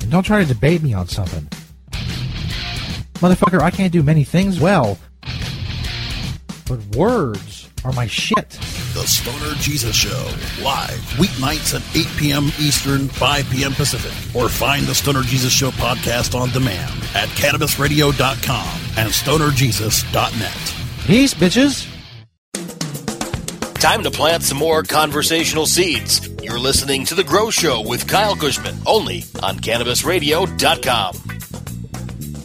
And 0.01 0.09
don't 0.09 0.23
try 0.23 0.39
to 0.41 0.45
debate 0.45 0.81
me 0.81 0.93
on 0.93 1.09
something. 1.09 1.45
Motherfucker, 3.15 3.59
I 3.59 3.69
can't 3.69 3.91
do 3.91 4.01
many 4.01 4.23
things 4.23 4.61
well. 4.61 4.97
But 6.69 6.79
words 6.95 7.69
are 7.83 7.91
my 7.91 8.07
shit. 8.07 8.49
The 8.93 9.05
Stoner 9.05 9.55
Jesus 9.55 9.93
Show, 9.93 10.31
live 10.63 11.01
weeknights 11.17 11.75
at 11.75 11.83
8 11.97 12.07
p.m. 12.17 12.45
Eastern, 12.61 13.09
5 13.09 13.49
p.m. 13.49 13.73
Pacific. 13.73 14.13
Or 14.41 14.47
find 14.47 14.85
the 14.85 14.95
Stoner 14.95 15.23
Jesus 15.23 15.51
Show 15.51 15.71
podcast 15.71 16.33
on 16.33 16.51
demand 16.51 16.93
at 17.13 17.27
CannabisRadio.com 17.35 18.79
and 18.95 19.11
StonerJesus.net. 19.11 21.05
Peace, 21.05 21.33
bitches. 21.33 21.96
Time 23.79 24.01
to 24.01 24.09
plant 24.09 24.41
some 24.41 24.57
more 24.57 24.81
conversational 24.81 25.67
seeds. 25.67 26.27
You're 26.41 26.57
listening 26.57 27.05
to 27.05 27.15
The 27.15 27.23
Grow 27.23 27.51
Show 27.51 27.87
with 27.87 28.07
Kyle 28.07 28.35
Kushman, 28.35 28.75
only 28.87 29.23
on 29.43 29.59
CannabisRadio.com. 29.59 31.15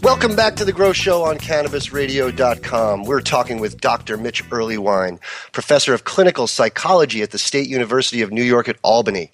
Welcome 0.02 0.36
back 0.36 0.56
to 0.56 0.66
the 0.66 0.74
Grow 0.74 0.92
Show 0.92 1.22
on 1.22 1.38
CannabisRadio.com. 1.38 3.04
We're 3.04 3.22
talking 3.22 3.60
with 3.60 3.80
Dr. 3.80 4.18
Mitch 4.18 4.44
Earleywine, 4.50 5.20
professor 5.52 5.94
of 5.94 6.04
clinical 6.04 6.46
psychology 6.46 7.22
at 7.22 7.30
the 7.30 7.38
State 7.38 7.68
University 7.68 8.20
of 8.20 8.30
New 8.30 8.42
York 8.42 8.68
at 8.68 8.76
Albany. 8.82 9.30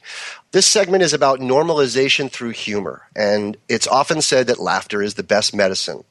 This 0.52 0.68
segment 0.68 1.02
is 1.02 1.12
about 1.12 1.40
normalization 1.40 2.30
through 2.30 2.50
humor, 2.50 3.08
and 3.16 3.56
it's 3.68 3.88
often 3.88 4.22
said 4.22 4.46
that 4.46 4.60
laughter 4.60 5.02
is 5.02 5.14
the 5.14 5.24
best 5.24 5.52
medicine. 5.52 6.04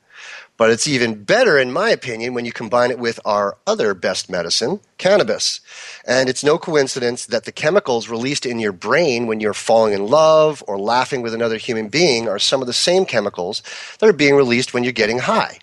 But 0.58 0.72
it's 0.72 0.88
even 0.88 1.24
better, 1.24 1.60
in 1.60 1.72
my 1.72 1.92
opinion, 1.92 2.34
when 2.34 2.44
you 2.44 2.52
combine 2.52 2.90
it 2.90 2.98
with 2.98 3.20
our 3.24 3.58
other 3.68 3.94
best 3.94 4.28
medicine, 4.30 4.80
cannabis. 4.98 5.62
And 6.06 6.28
it's 6.28 6.44
no 6.44 6.58
coincidence 6.58 7.28
that 7.28 7.46
the 7.46 7.52
chemicals 7.52 8.10
released 8.10 8.46
in 8.46 8.60
your 8.60 8.72
brain 8.72 9.28
when 9.28 9.40
you're 9.40 9.54
falling 9.54 9.94
in 9.94 10.08
love 10.08 10.64
or 10.68 10.80
laughing 10.80 11.22
with 11.22 11.36
another 11.36 11.58
human 11.58 11.90
being 11.90 12.28
are 12.28 12.40
some 12.40 12.62
of 12.62 12.68
the 12.68 12.74
same 12.74 13.06
chemicals 13.06 13.62
that 14.00 14.10
are 14.10 14.14
being 14.14 14.36
released 14.36 14.74
when 14.74 14.84
you're 14.84 14.94
getting 14.94 15.20
high. 15.20 15.60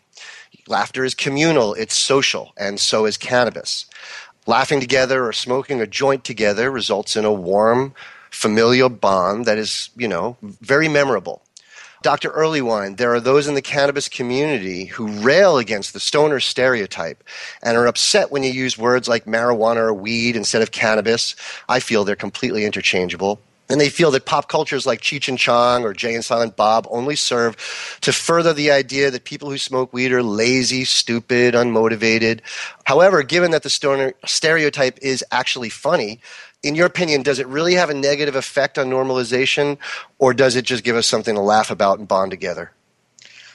Laughter 0.68 1.04
is 1.04 1.14
communal, 1.14 1.74
it's 1.74 1.96
social, 1.96 2.52
and 2.56 2.78
so 2.78 3.04
is 3.04 3.16
cannabis. 3.16 3.86
Laughing 4.46 4.80
together 4.80 5.26
or 5.26 5.32
smoking 5.32 5.80
a 5.80 5.86
joint 5.86 6.22
together 6.22 6.70
results 6.70 7.16
in 7.16 7.24
a 7.24 7.32
warm, 7.32 7.94
familial 8.30 8.88
bond 8.88 9.44
that 9.46 9.58
is, 9.58 9.90
you 9.96 10.08
know, 10.08 10.36
very 10.42 10.88
memorable. 10.88 11.42
Dr. 12.04 12.32
Earleywine, 12.32 12.98
there 12.98 13.14
are 13.14 13.18
those 13.18 13.46
in 13.48 13.54
the 13.54 13.62
cannabis 13.62 14.10
community 14.10 14.84
who 14.84 15.06
rail 15.22 15.56
against 15.56 15.94
the 15.94 16.00
stoner 16.00 16.38
stereotype 16.38 17.24
and 17.62 17.78
are 17.78 17.86
upset 17.86 18.30
when 18.30 18.42
you 18.42 18.52
use 18.52 18.76
words 18.76 19.08
like 19.08 19.24
marijuana 19.24 19.76
or 19.76 19.94
weed 19.94 20.36
instead 20.36 20.60
of 20.60 20.70
cannabis. 20.70 21.34
I 21.66 21.80
feel 21.80 22.04
they're 22.04 22.14
completely 22.14 22.66
interchangeable. 22.66 23.40
And 23.70 23.80
they 23.80 23.88
feel 23.88 24.10
that 24.10 24.26
pop 24.26 24.48
cultures 24.48 24.84
like 24.84 25.00
Cheech 25.00 25.26
and 25.26 25.38
Chong 25.38 25.84
or 25.84 25.94
Jay 25.94 26.14
and 26.14 26.24
Silent 26.24 26.54
Bob 26.54 26.86
only 26.90 27.16
serve 27.16 27.56
to 28.02 28.12
further 28.12 28.52
the 28.52 28.70
idea 28.70 29.10
that 29.10 29.24
people 29.24 29.50
who 29.50 29.56
smoke 29.56 29.92
weed 29.92 30.12
are 30.12 30.22
lazy, 30.22 30.84
stupid, 30.84 31.54
unmotivated. 31.54 32.40
However, 32.84 33.22
given 33.22 33.52
that 33.52 33.62
the 33.62 33.70
stoner 33.70 34.12
stereotype 34.26 34.98
is 35.00 35.24
actually 35.30 35.70
funny, 35.70 36.20
in 36.62 36.74
your 36.74 36.86
opinion, 36.86 37.22
does 37.22 37.38
it 37.38 37.46
really 37.46 37.74
have 37.74 37.90
a 37.90 37.94
negative 37.94 38.36
effect 38.36 38.78
on 38.78 38.88
normalization, 38.88 39.78
or 40.18 40.34
does 40.34 40.56
it 40.56 40.64
just 40.64 40.84
give 40.84 40.96
us 40.96 41.06
something 41.06 41.34
to 41.34 41.40
laugh 41.40 41.70
about 41.70 41.98
and 41.98 42.08
bond 42.08 42.30
together? 42.30 42.72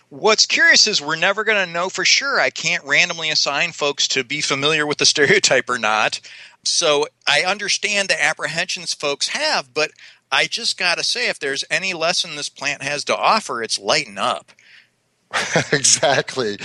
What's 0.09 0.47
curious 0.47 0.87
is 0.87 1.01
we're 1.01 1.17
never 1.17 1.43
going 1.43 1.63
to 1.63 1.71
know 1.71 1.87
for 1.89 2.03
sure. 2.03 2.39
I 2.39 2.49
can't 2.49 2.83
randomly 2.83 3.29
assign 3.29 3.73
folks 3.73 4.07
to 4.09 4.23
be 4.23 4.41
familiar 4.41 4.87
with 4.87 4.97
the 4.97 5.05
stereotype 5.07 5.69
or 5.69 5.77
not. 5.77 6.19
So 6.63 7.07
I 7.27 7.43
understand 7.43 8.09
the 8.09 8.21
apprehensions 8.21 8.93
folks 8.93 9.29
have, 9.29 9.73
but 9.73 9.91
I 10.31 10.45
just 10.45 10.77
got 10.77 10.97
to 10.97 11.03
say, 11.03 11.29
if 11.29 11.39
there's 11.39 11.63
any 11.69 11.93
lesson 11.93 12.35
this 12.35 12.49
plant 12.49 12.83
has 12.83 13.03
to 13.05 13.15
offer, 13.15 13.63
it's 13.63 13.79
lighten 13.79 14.17
up. 14.17 14.51
exactly. 15.71 16.57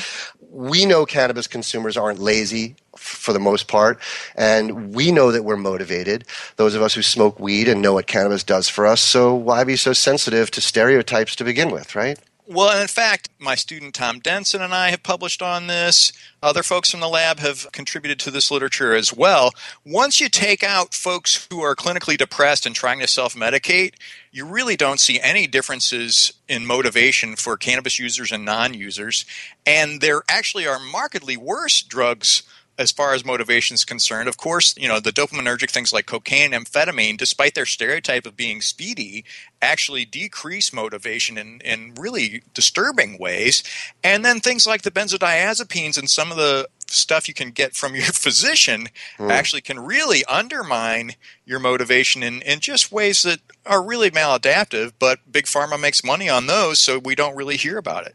We 0.50 0.86
know 0.86 1.06
cannabis 1.06 1.46
consumers 1.46 1.96
aren't 1.96 2.18
lazy 2.18 2.76
for 2.96 3.32
the 3.32 3.38
most 3.38 3.68
part, 3.68 3.98
and 4.36 4.94
we 4.94 5.12
know 5.12 5.32
that 5.32 5.44
we're 5.44 5.56
motivated. 5.56 6.24
Those 6.56 6.74
of 6.74 6.82
us 6.82 6.94
who 6.94 7.02
smoke 7.02 7.38
weed 7.40 7.68
and 7.68 7.82
know 7.82 7.94
what 7.94 8.06
cannabis 8.06 8.44
does 8.44 8.68
for 8.68 8.86
us, 8.86 9.00
so 9.00 9.34
why 9.34 9.64
be 9.64 9.76
so 9.76 9.92
sensitive 9.92 10.50
to 10.52 10.60
stereotypes 10.60 11.36
to 11.36 11.44
begin 11.44 11.70
with, 11.70 11.94
right? 11.94 12.18
Well, 12.46 12.78
in 12.78 12.88
fact, 12.88 13.30
my 13.38 13.54
student 13.54 13.94
Tom 13.94 14.20
Denson 14.20 14.60
and 14.60 14.74
I 14.74 14.90
have 14.90 15.02
published 15.02 15.40
on 15.40 15.66
this. 15.66 16.12
Other 16.42 16.62
folks 16.62 16.90
from 16.90 17.00
the 17.00 17.08
lab 17.08 17.38
have 17.38 17.66
contributed 17.72 18.18
to 18.20 18.30
this 18.30 18.50
literature 18.50 18.94
as 18.94 19.14
well. 19.14 19.52
Once 19.86 20.20
you 20.20 20.28
take 20.28 20.62
out 20.62 20.92
folks 20.92 21.46
who 21.50 21.62
are 21.62 21.74
clinically 21.74 22.18
depressed 22.18 22.66
and 22.66 22.74
trying 22.74 23.00
to 23.00 23.06
self 23.06 23.34
medicate, 23.34 23.94
you 24.30 24.44
really 24.44 24.76
don't 24.76 25.00
see 25.00 25.18
any 25.22 25.46
differences 25.46 26.34
in 26.46 26.66
motivation 26.66 27.34
for 27.34 27.56
cannabis 27.56 27.98
users 27.98 28.30
and 28.30 28.44
non 28.44 28.74
users. 28.74 29.24
And 29.64 30.02
there 30.02 30.22
actually 30.28 30.66
are 30.66 30.78
markedly 30.78 31.38
worse 31.38 31.80
drugs 31.80 32.42
as 32.78 32.90
far 32.90 33.14
as 33.14 33.24
motivation 33.24 33.74
is 33.74 33.84
concerned. 33.84 34.28
Of 34.28 34.36
course, 34.36 34.74
you 34.76 34.88
know, 34.88 35.00
the 35.00 35.12
dopaminergic 35.12 35.70
things 35.70 35.92
like 35.92 36.06
cocaine 36.06 36.52
and 36.52 36.66
amphetamine, 36.66 37.16
despite 37.16 37.54
their 37.54 37.66
stereotype 37.66 38.26
of 38.26 38.36
being 38.36 38.60
speedy, 38.60 39.24
actually 39.62 40.04
decrease 40.04 40.72
motivation 40.72 41.38
in, 41.38 41.60
in 41.60 41.94
really 41.94 42.42
disturbing 42.52 43.18
ways. 43.18 43.62
And 44.02 44.24
then 44.24 44.40
things 44.40 44.66
like 44.66 44.82
the 44.82 44.90
benzodiazepines 44.90 45.96
and 45.98 46.10
some 46.10 46.30
of 46.30 46.36
the 46.36 46.68
stuff 46.86 47.28
you 47.28 47.34
can 47.34 47.50
get 47.50 47.74
from 47.74 47.94
your 47.94 48.04
physician 48.12 48.88
mm. 49.18 49.30
actually 49.30 49.62
can 49.62 49.80
really 49.80 50.24
undermine 50.26 51.12
your 51.44 51.58
motivation 51.58 52.22
in, 52.22 52.42
in 52.42 52.60
just 52.60 52.92
ways 52.92 53.22
that 53.22 53.40
are 53.66 53.82
really 53.82 54.10
maladaptive, 54.10 54.92
but 54.98 55.20
Big 55.30 55.44
Pharma 55.44 55.80
makes 55.80 56.04
money 56.04 56.28
on 56.28 56.46
those, 56.46 56.78
so 56.78 56.98
we 56.98 57.14
don't 57.14 57.36
really 57.36 57.56
hear 57.56 57.78
about 57.78 58.06
it. 58.06 58.14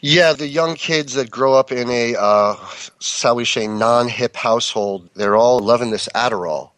Yeah, 0.00 0.34
the 0.34 0.46
young 0.46 0.74
kids 0.74 1.14
that 1.14 1.30
grow 1.30 1.54
up 1.54 1.72
in 1.72 1.88
a, 1.90 2.14
uh, 2.16 2.56
shall 3.00 3.36
we 3.36 3.44
say, 3.44 3.66
non 3.66 4.08
hip 4.08 4.36
household, 4.36 5.08
they're 5.14 5.36
all 5.36 5.58
loving 5.58 5.90
this 5.90 6.08
Adderall. 6.14 6.70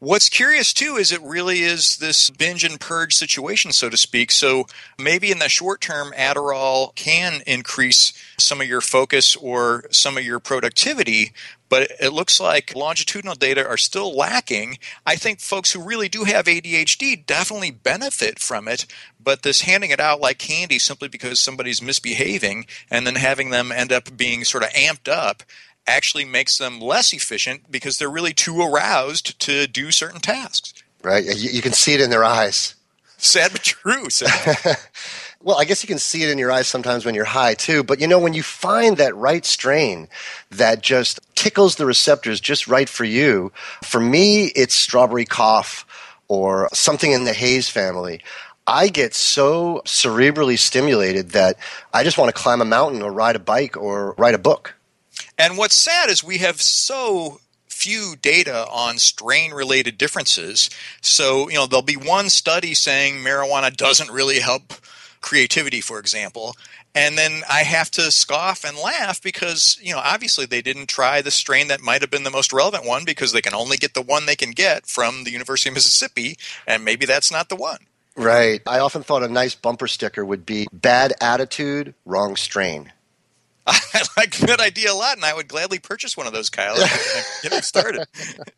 What's 0.00 0.30
curious 0.30 0.72
too 0.72 0.96
is 0.96 1.12
it 1.12 1.20
really 1.20 1.60
is 1.60 1.98
this 1.98 2.30
binge 2.30 2.64
and 2.64 2.80
purge 2.80 3.12
situation, 3.14 3.70
so 3.70 3.90
to 3.90 3.98
speak. 3.98 4.30
So 4.30 4.64
maybe 4.98 5.30
in 5.30 5.40
the 5.40 5.50
short 5.50 5.82
term, 5.82 6.12
Adderall 6.16 6.94
can 6.94 7.42
increase 7.46 8.14
some 8.38 8.62
of 8.62 8.66
your 8.66 8.80
focus 8.80 9.36
or 9.36 9.84
some 9.90 10.16
of 10.16 10.24
your 10.24 10.40
productivity, 10.40 11.32
but 11.70 11.92
it 12.00 12.12
looks 12.12 12.38
like 12.38 12.74
longitudinal 12.74 13.36
data 13.36 13.66
are 13.66 13.78
still 13.78 14.14
lacking. 14.14 14.76
I 15.06 15.16
think 15.16 15.40
folks 15.40 15.72
who 15.72 15.82
really 15.82 16.10
do 16.10 16.24
have 16.24 16.44
ADHD 16.44 17.24
definitely 17.24 17.70
benefit 17.70 18.38
from 18.38 18.68
it, 18.68 18.84
but 19.22 19.42
this 19.42 19.62
handing 19.62 19.90
it 19.90 20.00
out 20.00 20.20
like 20.20 20.38
candy 20.38 20.78
simply 20.78 21.08
because 21.08 21.40
somebody's 21.40 21.80
misbehaving 21.80 22.66
and 22.90 23.06
then 23.06 23.14
having 23.14 23.50
them 23.50 23.72
end 23.72 23.92
up 23.92 24.14
being 24.16 24.44
sort 24.44 24.64
of 24.64 24.70
amped 24.70 25.10
up 25.10 25.44
actually 25.86 26.24
makes 26.24 26.58
them 26.58 26.80
less 26.80 27.12
efficient 27.12 27.70
because 27.70 27.96
they're 27.96 28.10
really 28.10 28.34
too 28.34 28.60
aroused 28.60 29.38
to 29.40 29.66
do 29.66 29.90
certain 29.90 30.20
tasks. 30.20 30.74
Right. 31.02 31.24
You, 31.24 31.50
you 31.50 31.62
can 31.62 31.72
see 31.72 31.94
it 31.94 32.00
in 32.00 32.10
their 32.10 32.24
eyes. 32.24 32.74
Sad 33.16 33.52
but 33.52 33.62
true. 33.62 34.10
Sad. 34.10 34.76
Well, 35.42 35.58
I 35.58 35.64
guess 35.64 35.82
you 35.82 35.86
can 35.86 35.98
see 35.98 36.22
it 36.22 36.28
in 36.28 36.36
your 36.36 36.52
eyes 36.52 36.68
sometimes 36.68 37.06
when 37.06 37.14
you're 37.14 37.24
high 37.24 37.54
too. 37.54 37.82
But 37.82 37.98
you 37.98 38.06
know, 38.06 38.18
when 38.18 38.34
you 38.34 38.42
find 38.42 38.98
that 38.98 39.16
right 39.16 39.44
strain 39.44 40.08
that 40.50 40.82
just 40.82 41.18
tickles 41.34 41.76
the 41.76 41.86
receptors 41.86 42.40
just 42.40 42.68
right 42.68 42.88
for 42.88 43.04
you, 43.04 43.50
for 43.82 44.00
me, 44.00 44.46
it's 44.48 44.74
strawberry 44.74 45.24
cough 45.24 45.86
or 46.28 46.68
something 46.74 47.12
in 47.12 47.24
the 47.24 47.32
Haze 47.32 47.70
family. 47.70 48.22
I 48.66 48.88
get 48.88 49.14
so 49.14 49.82
cerebrally 49.86 50.58
stimulated 50.58 51.30
that 51.30 51.56
I 51.92 52.04
just 52.04 52.18
want 52.18 52.28
to 52.28 52.40
climb 52.40 52.60
a 52.60 52.66
mountain 52.66 53.00
or 53.00 53.10
ride 53.10 53.34
a 53.34 53.40
bike 53.40 53.76
or 53.76 54.14
write 54.18 54.34
a 54.34 54.38
book. 54.38 54.74
And 55.38 55.56
what's 55.56 55.74
sad 55.74 56.10
is 56.10 56.22
we 56.22 56.38
have 56.38 56.60
so 56.60 57.40
few 57.66 58.14
data 58.20 58.66
on 58.68 58.98
strain 58.98 59.52
related 59.52 59.96
differences. 59.96 60.68
So, 61.00 61.48
you 61.48 61.54
know, 61.54 61.66
there'll 61.66 61.82
be 61.82 61.96
one 61.96 62.28
study 62.28 62.74
saying 62.74 63.24
marijuana 63.24 63.74
doesn't 63.74 64.10
really 64.10 64.40
help 64.40 64.74
creativity, 65.20 65.80
for 65.80 65.98
example. 65.98 66.54
And 66.94 67.16
then 67.16 67.42
I 67.48 67.62
have 67.62 67.90
to 67.92 68.10
scoff 68.10 68.64
and 68.64 68.76
laugh 68.76 69.22
because, 69.22 69.78
you 69.80 69.92
know, 69.92 70.00
obviously 70.02 70.46
they 70.46 70.62
didn't 70.62 70.88
try 70.88 71.22
the 71.22 71.30
strain 71.30 71.68
that 71.68 71.80
might 71.80 72.00
have 72.00 72.10
been 72.10 72.24
the 72.24 72.30
most 72.30 72.52
relevant 72.52 72.84
one 72.84 73.04
because 73.04 73.32
they 73.32 73.42
can 73.42 73.54
only 73.54 73.76
get 73.76 73.94
the 73.94 74.02
one 74.02 74.26
they 74.26 74.36
can 74.36 74.50
get 74.50 74.86
from 74.86 75.24
the 75.24 75.30
University 75.30 75.70
of 75.70 75.74
Mississippi, 75.74 76.36
and 76.66 76.84
maybe 76.84 77.06
that's 77.06 77.30
not 77.30 77.48
the 77.48 77.56
one. 77.56 77.78
Right. 78.16 78.60
I 78.66 78.80
often 78.80 79.02
thought 79.02 79.22
a 79.22 79.28
nice 79.28 79.54
bumper 79.54 79.86
sticker 79.86 80.24
would 80.24 80.44
be 80.44 80.66
bad 80.72 81.14
attitude, 81.20 81.94
wrong 82.04 82.36
strain. 82.36 82.92
I 83.66 84.02
like 84.16 84.36
that 84.38 84.60
idea 84.60 84.92
a 84.92 84.94
lot, 84.94 85.16
and 85.16 85.24
I 85.24 85.34
would 85.34 85.48
gladly 85.48 85.78
purchase 85.78 86.16
one 86.16 86.26
of 86.26 86.32
those, 86.32 86.50
Kyle. 86.50 86.76
Get 87.42 87.52
it 87.52 87.64
started. 87.64 88.06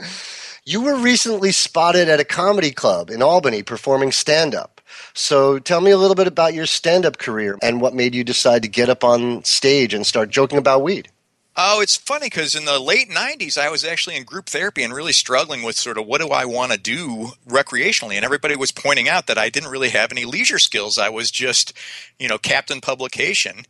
you 0.65 0.81
were 0.81 0.97
recently 0.97 1.53
spotted 1.53 2.09
at 2.09 2.21
a 2.21 2.25
comedy 2.25 2.71
club 2.71 3.11
in 3.11 3.21
Albany 3.21 3.63
performing 3.63 4.13
stand 4.13 4.55
up. 4.55 4.81
So 5.15 5.59
tell 5.59 5.81
me 5.81 5.91
a 5.91 5.99
little 5.99 6.15
bit 6.15 6.27
about 6.27 6.55
your 6.55 6.67
stand 6.67 7.07
up 7.07 7.19
career 7.19 7.59
and 7.63 7.81
what 7.81 7.95
made 7.95 8.15
you 8.15 8.25
decide 8.25 8.63
to 8.63 8.69
get 8.69 8.89
up 8.89 9.05
on 9.05 9.45
stage 9.45 9.95
and 9.95 10.07
start 10.07 10.31
joking 10.31 10.59
about 10.59 10.83
weed. 10.83 11.09
Oh, 11.55 11.83
it's 11.83 11.97
funny 11.97 12.27
because 12.27 12.55
in 12.55 12.65
the 12.65 12.79
late 12.79 13.11
90s, 13.11 13.59
I 13.59 13.69
was 13.69 13.85
actually 13.85 14.17
in 14.17 14.25
group 14.25 14.47
therapy 14.47 14.83
and 14.83 14.95
really 14.95 15.13
struggling 15.13 15.63
with 15.63 15.77
sort 15.77 15.99
of 15.99 16.07
what 16.07 16.23
do 16.23 16.29
I 16.29 16.47
want 16.47 16.73
to 16.73 16.79
do 16.79 17.33
recreationally. 17.47 18.15
And 18.15 18.25
everybody 18.25 18.57
was 18.57 18.73
pointing 18.73 19.07
out 19.07 19.27
that 19.27 19.37
I 19.37 19.51
didn't 19.51 19.69
really 19.69 19.91
have 19.91 20.13
any 20.13 20.25
leisure 20.25 20.59
skills. 20.59 20.97
I 20.97 21.11
was 21.11 21.31
just, 21.31 21.75
you 22.19 22.27
know, 22.27 22.39
captain 22.39 22.81
publication. 22.81 23.65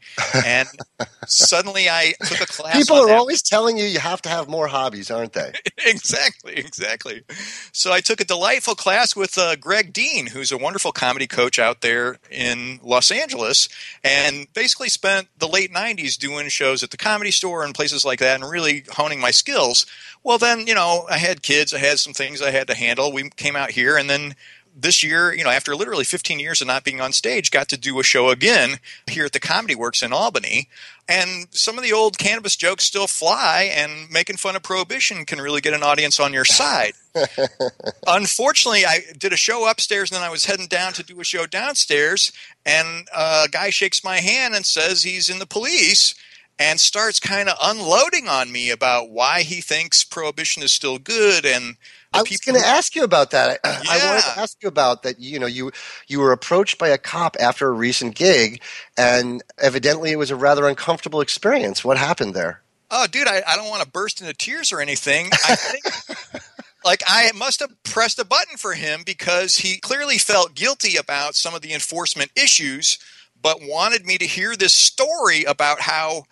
And 0.46 0.68
suddenly 1.26 1.88
I 1.88 2.14
took 2.24 2.40
a 2.40 2.46
class. 2.46 2.76
People 2.76 2.98
are 2.98 3.08
that. 3.08 3.18
always 3.18 3.42
telling 3.42 3.76
you 3.76 3.84
you 3.84 3.98
have 3.98 4.22
to 4.22 4.28
have 4.28 4.48
more 4.48 4.68
hobbies, 4.68 5.10
aren't 5.10 5.32
they? 5.32 5.52
exactly, 5.84 6.56
exactly. 6.56 7.22
So 7.72 7.92
I 7.92 8.00
took 8.00 8.20
a 8.20 8.24
delightful 8.24 8.76
class 8.76 9.16
with 9.16 9.36
uh, 9.36 9.56
Greg 9.56 9.92
Dean, 9.92 10.28
who's 10.28 10.52
a 10.52 10.58
wonderful 10.58 10.92
comedy 10.92 11.26
coach 11.26 11.58
out 11.58 11.80
there 11.80 12.18
in 12.30 12.78
Los 12.84 13.10
Angeles, 13.10 13.68
and 14.04 14.46
basically 14.54 14.88
spent 14.88 15.26
the 15.36 15.48
late 15.48 15.72
90s 15.72 16.16
doing 16.16 16.48
shows 16.48 16.84
at 16.84 16.92
the 16.92 16.96
comedy 16.96 17.32
store 17.32 17.64
and 17.64 17.71
and 17.72 17.76
places 17.76 18.04
like 18.04 18.18
that 18.18 18.40
and 18.40 18.50
really 18.50 18.84
honing 18.92 19.18
my 19.18 19.30
skills. 19.30 19.86
Well, 20.22 20.36
then, 20.36 20.66
you 20.66 20.74
know, 20.74 21.06
I 21.10 21.16
had 21.16 21.42
kids, 21.42 21.72
I 21.72 21.78
had 21.78 21.98
some 21.98 22.12
things 22.12 22.42
I 22.42 22.50
had 22.50 22.66
to 22.68 22.74
handle. 22.74 23.10
We 23.10 23.30
came 23.30 23.56
out 23.56 23.70
here 23.70 23.96
and 23.96 24.10
then 24.10 24.34
this 24.74 25.02
year, 25.02 25.32
you 25.34 25.44
know, 25.44 25.50
after 25.50 25.76
literally 25.76 26.04
15 26.04 26.40
years 26.40 26.60
of 26.60 26.66
not 26.66 26.84
being 26.84 27.00
on 27.00 27.12
stage, 27.12 27.50
got 27.50 27.68
to 27.68 27.76
do 27.76 27.98
a 28.00 28.02
show 28.02 28.30
again 28.30 28.78
here 29.06 29.26
at 29.26 29.32
the 29.32 29.40
Comedy 29.40 29.74
Works 29.74 30.02
in 30.02 30.12
Albany. 30.12 30.68
And 31.08 31.46
some 31.50 31.76
of 31.76 31.84
the 31.84 31.92
old 31.92 32.16
cannabis 32.16 32.56
jokes 32.56 32.84
still 32.84 33.06
fly, 33.06 33.70
and 33.74 34.08
making 34.10 34.36
fun 34.36 34.56
of 34.56 34.62
prohibition 34.62 35.26
can 35.26 35.40
really 35.40 35.60
get 35.60 35.74
an 35.74 35.82
audience 35.82 36.18
on 36.20 36.32
your 36.32 36.44
side. 36.44 36.92
Unfortunately, 38.06 38.86
I 38.86 39.00
did 39.18 39.32
a 39.32 39.36
show 39.36 39.68
upstairs, 39.68 40.10
and 40.10 40.16
then 40.16 40.26
I 40.26 40.30
was 40.30 40.46
heading 40.46 40.68
down 40.68 40.92
to 40.94 41.02
do 41.02 41.20
a 41.20 41.24
show 41.24 41.44
downstairs, 41.44 42.32
and 42.64 43.08
a 43.14 43.46
guy 43.50 43.70
shakes 43.70 44.04
my 44.04 44.20
hand 44.20 44.54
and 44.54 44.64
says 44.64 45.02
he's 45.02 45.28
in 45.28 45.38
the 45.38 45.46
police 45.46 46.14
and 46.58 46.80
starts 46.80 47.18
kind 47.18 47.48
of 47.48 47.56
unloading 47.62 48.28
on 48.28 48.52
me 48.52 48.70
about 48.70 49.10
why 49.10 49.42
he 49.42 49.60
thinks 49.60 50.04
prohibition 50.04 50.62
is 50.62 50.72
still 50.72 50.98
good 50.98 51.44
and 51.44 51.76
I 52.14 52.20
was 52.20 52.40
going 52.40 52.60
to 52.60 52.66
ask 52.66 52.94
you 52.94 53.04
about 53.04 53.30
that. 53.30 53.58
I, 53.64 53.70
yeah. 53.70 53.80
I 53.90 54.06
wanted 54.06 54.22
to 54.34 54.40
ask 54.40 54.62
you 54.62 54.68
about 54.68 55.02
that. 55.02 55.18
You 55.18 55.38
know, 55.38 55.46
you 55.46 55.72
you 56.08 56.20
were 56.20 56.32
approached 56.32 56.78
by 56.78 56.88
a 56.88 56.98
cop 56.98 57.36
after 57.40 57.68
a 57.68 57.72
recent 57.72 58.14
gig, 58.14 58.60
and 58.98 59.42
evidently 59.58 60.12
it 60.12 60.16
was 60.16 60.30
a 60.30 60.36
rather 60.36 60.68
uncomfortable 60.68 61.20
experience. 61.20 61.84
What 61.84 61.96
happened 61.96 62.34
there? 62.34 62.62
Oh, 62.94 63.06
dude, 63.06 63.26
I, 63.26 63.42
I 63.48 63.56
don't 63.56 63.70
want 63.70 63.82
to 63.82 63.88
burst 63.88 64.20
into 64.20 64.34
tears 64.34 64.70
or 64.70 64.80
anything. 64.82 65.30
I 65.32 65.56
think, 65.56 66.42
like, 66.84 67.02
I 67.06 67.30
must 67.34 67.60
have 67.60 67.82
pressed 67.84 68.18
a 68.18 68.24
button 68.24 68.58
for 68.58 68.74
him 68.74 69.00
because 69.06 69.56
he 69.56 69.78
clearly 69.78 70.18
felt 70.18 70.54
guilty 70.54 70.96
about 70.98 71.34
some 71.34 71.54
of 71.54 71.62
the 71.62 71.72
enforcement 71.72 72.30
issues, 72.36 72.98
but 73.40 73.62
wanted 73.62 74.04
me 74.04 74.18
to 74.18 74.26
hear 74.26 74.54
this 74.56 74.74
story 74.74 75.44
about 75.44 75.80
how 75.80 76.24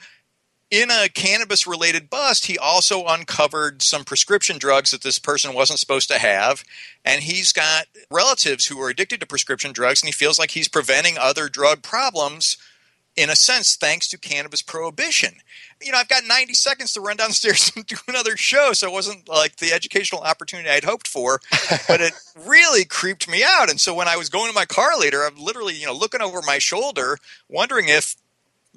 in 0.70 0.90
a 0.90 1.08
cannabis 1.08 1.66
related 1.66 2.08
bust, 2.08 2.46
he 2.46 2.56
also 2.56 3.06
uncovered 3.06 3.82
some 3.82 4.04
prescription 4.04 4.56
drugs 4.56 4.92
that 4.92 5.02
this 5.02 5.18
person 5.18 5.52
wasn't 5.52 5.80
supposed 5.80 6.08
to 6.08 6.18
have. 6.18 6.62
And 7.04 7.22
he's 7.22 7.52
got 7.52 7.86
relatives 8.10 8.66
who 8.66 8.80
are 8.80 8.88
addicted 8.88 9.20
to 9.20 9.26
prescription 9.26 9.72
drugs, 9.72 10.00
and 10.00 10.08
he 10.08 10.12
feels 10.12 10.38
like 10.38 10.52
he's 10.52 10.68
preventing 10.68 11.18
other 11.18 11.48
drug 11.48 11.82
problems 11.82 12.56
in 13.16 13.28
a 13.28 13.36
sense 13.36 13.74
thanks 13.74 14.08
to 14.08 14.16
cannabis 14.16 14.62
prohibition. 14.62 15.34
You 15.82 15.90
know, 15.90 15.98
I've 15.98 16.08
got 16.08 16.22
90 16.24 16.54
seconds 16.54 16.92
to 16.92 17.00
run 17.00 17.16
downstairs 17.16 17.72
and 17.76 17.84
do 17.84 17.96
another 18.06 18.36
show, 18.36 18.72
so 18.72 18.86
it 18.86 18.92
wasn't 18.92 19.28
like 19.28 19.56
the 19.56 19.72
educational 19.72 20.22
opportunity 20.22 20.70
I'd 20.70 20.84
hoped 20.84 21.08
for, 21.08 21.40
but 21.88 22.00
it 22.00 22.12
really 22.46 22.84
creeped 22.84 23.28
me 23.28 23.42
out. 23.44 23.68
And 23.68 23.80
so 23.80 23.92
when 23.92 24.08
I 24.08 24.16
was 24.16 24.28
going 24.28 24.48
to 24.48 24.54
my 24.54 24.66
car 24.66 24.98
later, 24.98 25.24
I'm 25.24 25.36
literally, 25.36 25.74
you 25.74 25.86
know, 25.86 25.94
looking 25.94 26.22
over 26.22 26.40
my 26.46 26.58
shoulder, 26.58 27.18
wondering 27.48 27.88
if 27.88 28.14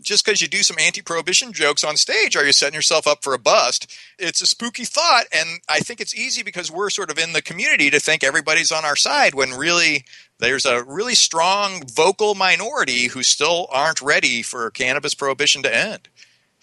just 0.02 0.26
because 0.26 0.42
you 0.42 0.48
do 0.48 0.64
some 0.64 0.78
anti-prohibition 0.80 1.54
jokes 1.54 1.84
on 1.84 1.98
stage 1.98 2.36
are 2.36 2.46
you 2.46 2.52
setting 2.52 2.76
yourself 2.76 3.08
up 3.08 3.24
for 3.24 3.34
a 3.34 3.40
bust? 3.40 3.96
It's 4.18 4.42
a 4.42 4.46
spooky 4.46 4.86
thought 4.86 5.26
and 5.32 5.60
i 5.70 5.80
think 5.80 6.02
it's 6.02 6.16
easy 6.16 6.44
because 6.44 6.72
we're 6.72 6.90
sort 6.90 7.12
of 7.12 7.18
in 7.18 7.34
the 7.34 7.42
community 7.42 7.90
to 7.90 8.00
think 8.00 8.24
everybody's 8.24 8.72
on 8.72 8.86
our 8.86 8.96
side 8.96 9.36
when 9.36 9.52
really 9.52 10.06
there's 10.40 10.66
a 10.66 10.84
really 10.84 11.16
strong 11.16 11.84
vocal 11.94 12.36
minority 12.36 13.08
who 13.08 13.24
still 13.24 13.68
aren't 13.72 14.02
ready 14.02 14.42
for 14.42 14.70
cannabis 14.72 15.14
prohibition 15.14 15.64
to 15.64 15.76
end 15.76 16.10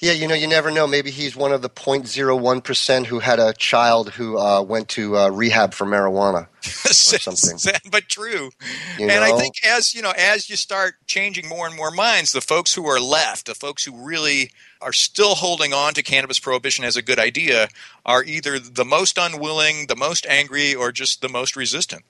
yeah, 0.00 0.12
you 0.12 0.26
know, 0.26 0.34
you 0.34 0.46
never 0.46 0.70
know. 0.70 0.86
Maybe 0.86 1.10
he's 1.10 1.36
one 1.36 1.52
of 1.52 1.60
the 1.60 1.68
0.01% 1.68 3.06
who 3.06 3.18
had 3.18 3.38
a 3.38 3.52
child 3.52 4.10
who 4.10 4.38
uh, 4.38 4.62
went 4.62 4.88
to 4.90 5.16
uh, 5.16 5.28
rehab 5.28 5.74
for 5.74 5.84
marijuana 5.86 6.46
or 6.64 6.92
something. 6.92 7.58
Sad, 7.58 7.82
but 7.90 8.08
true. 8.08 8.50
You 8.98 9.08
and 9.08 9.20
know? 9.20 9.22
I 9.22 9.38
think 9.38 9.56
as, 9.62 9.94
you 9.94 10.00
know, 10.00 10.12
as 10.16 10.48
you 10.48 10.56
start 10.56 10.94
changing 11.06 11.48
more 11.48 11.66
and 11.66 11.76
more 11.76 11.90
minds, 11.90 12.32
the 12.32 12.40
folks 12.40 12.72
who 12.72 12.86
are 12.86 12.98
left, 12.98 13.44
the 13.44 13.54
folks 13.54 13.84
who 13.84 13.94
really 13.94 14.52
are 14.80 14.94
still 14.94 15.34
holding 15.34 15.74
on 15.74 15.92
to 15.92 16.02
cannabis 16.02 16.38
prohibition 16.38 16.86
as 16.86 16.96
a 16.96 17.02
good 17.02 17.18
idea 17.18 17.68
are 18.06 18.24
either 18.24 18.58
the 18.58 18.86
most 18.86 19.18
unwilling, 19.18 19.86
the 19.88 19.96
most 19.96 20.24
angry, 20.26 20.74
or 20.74 20.92
just 20.92 21.20
the 21.20 21.28
most 21.28 21.56
resistant. 21.56 22.04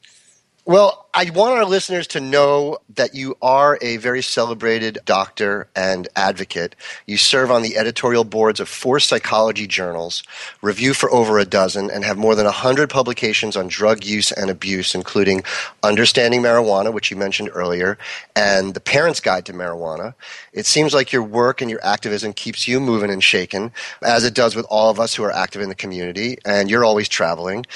Well, 0.71 1.09
I 1.13 1.29
want 1.31 1.57
our 1.57 1.65
listeners 1.65 2.07
to 2.09 2.21
know 2.21 2.79
that 2.95 3.17
you 3.17 3.37
are 3.43 3.77
a 3.83 3.97
very 3.97 4.23
celebrated 4.23 5.01
doctor 5.05 5.67
and 5.75 6.07
advocate. 6.15 6.77
You 7.09 7.17
serve 7.17 7.51
on 7.51 7.63
the 7.63 7.77
editorial 7.77 8.23
boards 8.23 8.61
of 8.61 8.69
four 8.69 9.01
psychology 9.01 9.67
journals, 9.67 10.23
review 10.63 10.95
for 10.95 11.11
over 11.11 11.41
a 11.41 11.45
dozen, 11.45 11.91
and 11.91 12.05
have 12.05 12.17
more 12.17 12.37
than 12.37 12.45
100 12.45 12.89
publications 12.89 13.57
on 13.57 13.67
drug 13.67 14.05
use 14.05 14.31
and 14.31 14.49
abuse, 14.49 14.95
including 14.95 15.43
Understanding 15.83 16.41
Marijuana, 16.41 16.93
which 16.93 17.11
you 17.11 17.17
mentioned 17.17 17.51
earlier, 17.53 17.99
and 18.37 18.73
The 18.75 18.81
Parent's 18.81 19.19
Guide 19.19 19.47
to 19.47 19.53
Marijuana. 19.53 20.15
It 20.53 20.67
seems 20.67 20.95
like 20.95 21.11
your 21.13 21.25
work 21.25 21.61
and 21.61 21.69
your 21.69 21.85
activism 21.85 22.33
keeps 22.33 22.69
you 22.69 22.79
moving 22.79 23.11
and 23.11 23.25
shaking, 23.25 23.73
as 24.03 24.23
it 24.23 24.35
does 24.35 24.55
with 24.55 24.67
all 24.71 24.89
of 24.89 25.01
us 25.01 25.17
who 25.17 25.25
are 25.25 25.33
active 25.33 25.63
in 25.63 25.69
the 25.69 25.75
community, 25.75 26.39
and 26.45 26.71
you're 26.71 26.85
always 26.85 27.09
traveling 27.09 27.67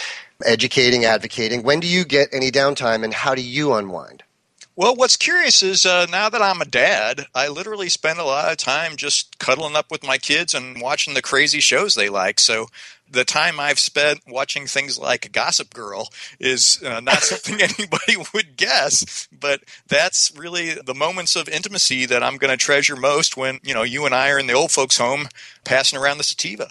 educating, 0.44 1.04
advocating. 1.04 1.62
When 1.62 1.80
do 1.80 1.86
you 1.86 2.04
get 2.04 2.28
any 2.32 2.50
downtime 2.50 3.04
and 3.04 3.14
how 3.14 3.34
do 3.34 3.42
you 3.42 3.74
unwind? 3.74 4.22
Well, 4.76 4.96
what's 4.96 5.16
curious 5.16 5.62
is 5.62 5.86
uh, 5.86 6.06
now 6.10 6.28
that 6.28 6.42
I'm 6.42 6.60
a 6.60 6.64
dad, 6.64 7.26
I 7.32 7.46
literally 7.46 7.88
spend 7.88 8.18
a 8.18 8.24
lot 8.24 8.50
of 8.50 8.56
time 8.56 8.96
just 8.96 9.38
cuddling 9.38 9.76
up 9.76 9.88
with 9.88 10.04
my 10.04 10.18
kids 10.18 10.52
and 10.52 10.82
watching 10.82 11.14
the 11.14 11.22
crazy 11.22 11.60
shows 11.60 11.94
they 11.94 12.08
like. 12.08 12.40
So 12.40 12.66
the 13.08 13.24
time 13.24 13.60
I've 13.60 13.78
spent 13.78 14.22
watching 14.26 14.66
things 14.66 14.98
like 14.98 15.30
Gossip 15.30 15.72
Girl 15.72 16.08
is 16.40 16.82
uh, 16.84 16.98
not 16.98 17.18
something 17.22 17.62
anybody 17.62 18.16
would 18.34 18.56
guess, 18.56 19.28
but 19.30 19.60
that's 19.86 20.32
really 20.36 20.74
the 20.74 20.94
moments 20.94 21.36
of 21.36 21.48
intimacy 21.48 22.04
that 22.06 22.24
I'm 22.24 22.36
going 22.36 22.50
to 22.50 22.56
treasure 22.56 22.96
most 22.96 23.36
when, 23.36 23.60
you 23.62 23.74
know, 23.74 23.84
you 23.84 24.06
and 24.06 24.14
I 24.14 24.30
are 24.30 24.40
in 24.40 24.48
the 24.48 24.54
old 24.54 24.72
folks' 24.72 24.98
home 24.98 25.28
passing 25.62 25.98
around 25.98 26.18
the 26.18 26.24
sativa. 26.24 26.70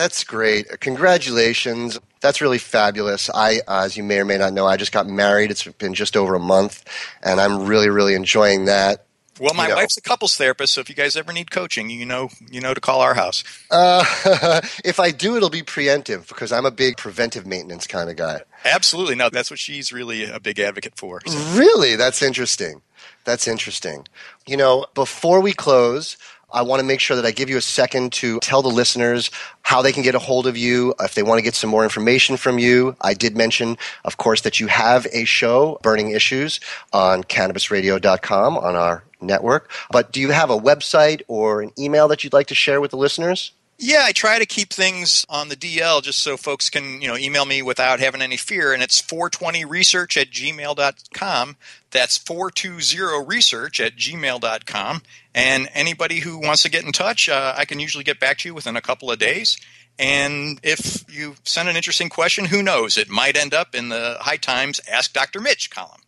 That's 0.00 0.24
great. 0.24 0.80
Congratulations. 0.80 1.98
That's 2.22 2.40
really 2.40 2.56
fabulous. 2.56 3.28
I, 3.28 3.60
uh, 3.68 3.82
as 3.84 3.98
you 3.98 4.02
may 4.02 4.20
or 4.20 4.24
may 4.24 4.38
not 4.38 4.54
know, 4.54 4.66
I 4.66 4.78
just 4.78 4.92
got 4.92 5.06
married. 5.06 5.50
It's 5.50 5.62
been 5.64 5.92
just 5.92 6.16
over 6.16 6.34
a 6.34 6.40
month, 6.40 6.84
and 7.22 7.38
I'm 7.38 7.66
really, 7.66 7.90
really 7.90 8.14
enjoying 8.14 8.64
that. 8.64 9.04
Well, 9.38 9.52
my 9.52 9.64
you 9.64 9.68
know. 9.68 9.76
wife's 9.76 9.98
a 9.98 10.00
couples 10.00 10.38
therapist, 10.38 10.72
so 10.72 10.80
if 10.80 10.88
you 10.88 10.94
guys 10.94 11.16
ever 11.16 11.34
need 11.34 11.50
coaching, 11.50 11.90
you 11.90 12.06
know, 12.06 12.30
you 12.50 12.62
know 12.62 12.72
to 12.72 12.80
call 12.80 13.02
our 13.02 13.12
house. 13.12 13.44
Uh, 13.70 14.02
if 14.86 14.98
I 14.98 15.10
do, 15.10 15.36
it'll 15.36 15.50
be 15.50 15.60
preemptive 15.60 16.28
because 16.28 16.50
I'm 16.50 16.64
a 16.64 16.70
big 16.70 16.96
preventive 16.96 17.46
maintenance 17.46 17.86
kind 17.86 18.08
of 18.08 18.16
guy. 18.16 18.40
Absolutely, 18.64 19.16
no, 19.16 19.28
that's 19.28 19.50
what 19.50 19.58
she's 19.58 19.92
really 19.92 20.24
a 20.24 20.40
big 20.40 20.58
advocate 20.60 20.96
for. 20.96 21.20
So. 21.26 21.58
Really, 21.58 21.96
that's 21.96 22.22
interesting. 22.22 22.80
That's 23.24 23.46
interesting. 23.46 24.06
You 24.46 24.56
know, 24.56 24.86
before 24.94 25.42
we 25.42 25.52
close, 25.52 26.16
I 26.52 26.62
want 26.62 26.80
to 26.80 26.86
make 26.86 27.00
sure 27.00 27.16
that 27.16 27.26
I 27.26 27.30
give 27.30 27.50
you 27.50 27.56
a 27.56 27.62
second 27.62 28.12
to 28.14 28.38
tell 28.40 28.62
the 28.62 28.68
listeners 28.68 29.30
how 29.62 29.82
they 29.82 29.92
can 29.92 30.02
get 30.02 30.14
a 30.14 30.18
hold 30.18 30.46
of 30.46 30.56
you 30.56 30.94
if 31.00 31.14
they 31.14 31.22
want 31.22 31.38
to 31.38 31.42
get 31.42 31.54
some 31.54 31.70
more 31.70 31.84
information 31.84 32.36
from 32.36 32.58
you. 32.58 32.96
I 33.00 33.14
did 33.14 33.36
mention, 33.36 33.76
of 34.04 34.16
course, 34.16 34.40
that 34.42 34.60
you 34.60 34.66
have 34.66 35.06
a 35.12 35.24
show, 35.24 35.78
Burning 35.82 36.10
Issues, 36.10 36.60
on 36.92 37.24
cannabisradio.com 37.24 38.58
on 38.58 38.76
our 38.76 39.04
network. 39.20 39.70
But 39.90 40.12
do 40.12 40.20
you 40.20 40.30
have 40.30 40.50
a 40.50 40.58
website 40.58 41.22
or 41.28 41.62
an 41.62 41.72
email 41.78 42.08
that 42.08 42.24
you'd 42.24 42.32
like 42.32 42.48
to 42.48 42.54
share 42.54 42.80
with 42.80 42.90
the 42.90 42.96
listeners? 42.96 43.52
Yeah, 43.82 44.02
I 44.04 44.12
try 44.12 44.38
to 44.38 44.44
keep 44.44 44.74
things 44.74 45.24
on 45.30 45.48
the 45.48 45.56
DL 45.56 46.02
just 46.02 46.18
so 46.18 46.36
folks 46.36 46.68
can, 46.68 47.00
you 47.00 47.08
know, 47.08 47.16
email 47.16 47.46
me 47.46 47.62
without 47.62 47.98
having 47.98 48.20
any 48.20 48.36
fear. 48.36 48.74
And 48.74 48.82
it's 48.82 49.00
420research 49.00 50.20
at 50.20 50.30
gmail.com. 50.30 51.56
That's 51.90 52.18
420research 52.18 53.80
at 53.84 53.96
gmail.com. 53.96 55.02
And 55.34 55.68
anybody 55.74 56.20
who 56.20 56.38
wants 56.38 56.62
to 56.62 56.70
get 56.70 56.84
in 56.84 56.92
touch, 56.92 57.28
uh, 57.28 57.54
I 57.56 57.64
can 57.64 57.78
usually 57.78 58.04
get 58.04 58.18
back 58.18 58.38
to 58.38 58.48
you 58.48 58.54
within 58.54 58.76
a 58.76 58.80
couple 58.80 59.10
of 59.10 59.18
days. 59.18 59.56
And 59.98 60.58
if 60.62 61.04
you 61.14 61.34
send 61.44 61.68
an 61.68 61.76
interesting 61.76 62.08
question, 62.08 62.46
who 62.46 62.62
knows? 62.62 62.96
It 62.96 63.10
might 63.10 63.36
end 63.36 63.54
up 63.54 63.74
in 63.74 63.90
the 63.90 64.16
High 64.20 64.38
Times 64.38 64.80
Ask 64.90 65.12
Dr. 65.12 65.40
Mitch 65.40 65.70
column. 65.70 66.00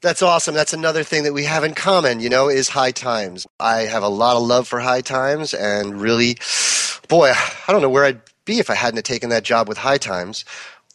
That's 0.00 0.22
awesome. 0.22 0.54
That's 0.54 0.72
another 0.72 1.02
thing 1.02 1.24
that 1.24 1.32
we 1.32 1.44
have 1.44 1.64
in 1.64 1.74
common, 1.74 2.20
you 2.20 2.28
know, 2.28 2.48
is 2.48 2.68
High 2.68 2.92
Times. 2.92 3.46
I 3.58 3.82
have 3.82 4.02
a 4.02 4.08
lot 4.08 4.36
of 4.36 4.42
love 4.42 4.68
for 4.68 4.78
High 4.78 5.00
Times 5.00 5.54
and 5.54 6.00
really, 6.00 6.36
boy, 7.08 7.32
I 7.32 7.72
don't 7.72 7.82
know 7.82 7.90
where 7.90 8.04
I'd 8.04 8.20
be 8.44 8.58
if 8.58 8.70
I 8.70 8.74
hadn't 8.74 9.04
taken 9.04 9.30
that 9.30 9.42
job 9.42 9.68
with 9.68 9.78
High 9.78 9.98
Times. 9.98 10.44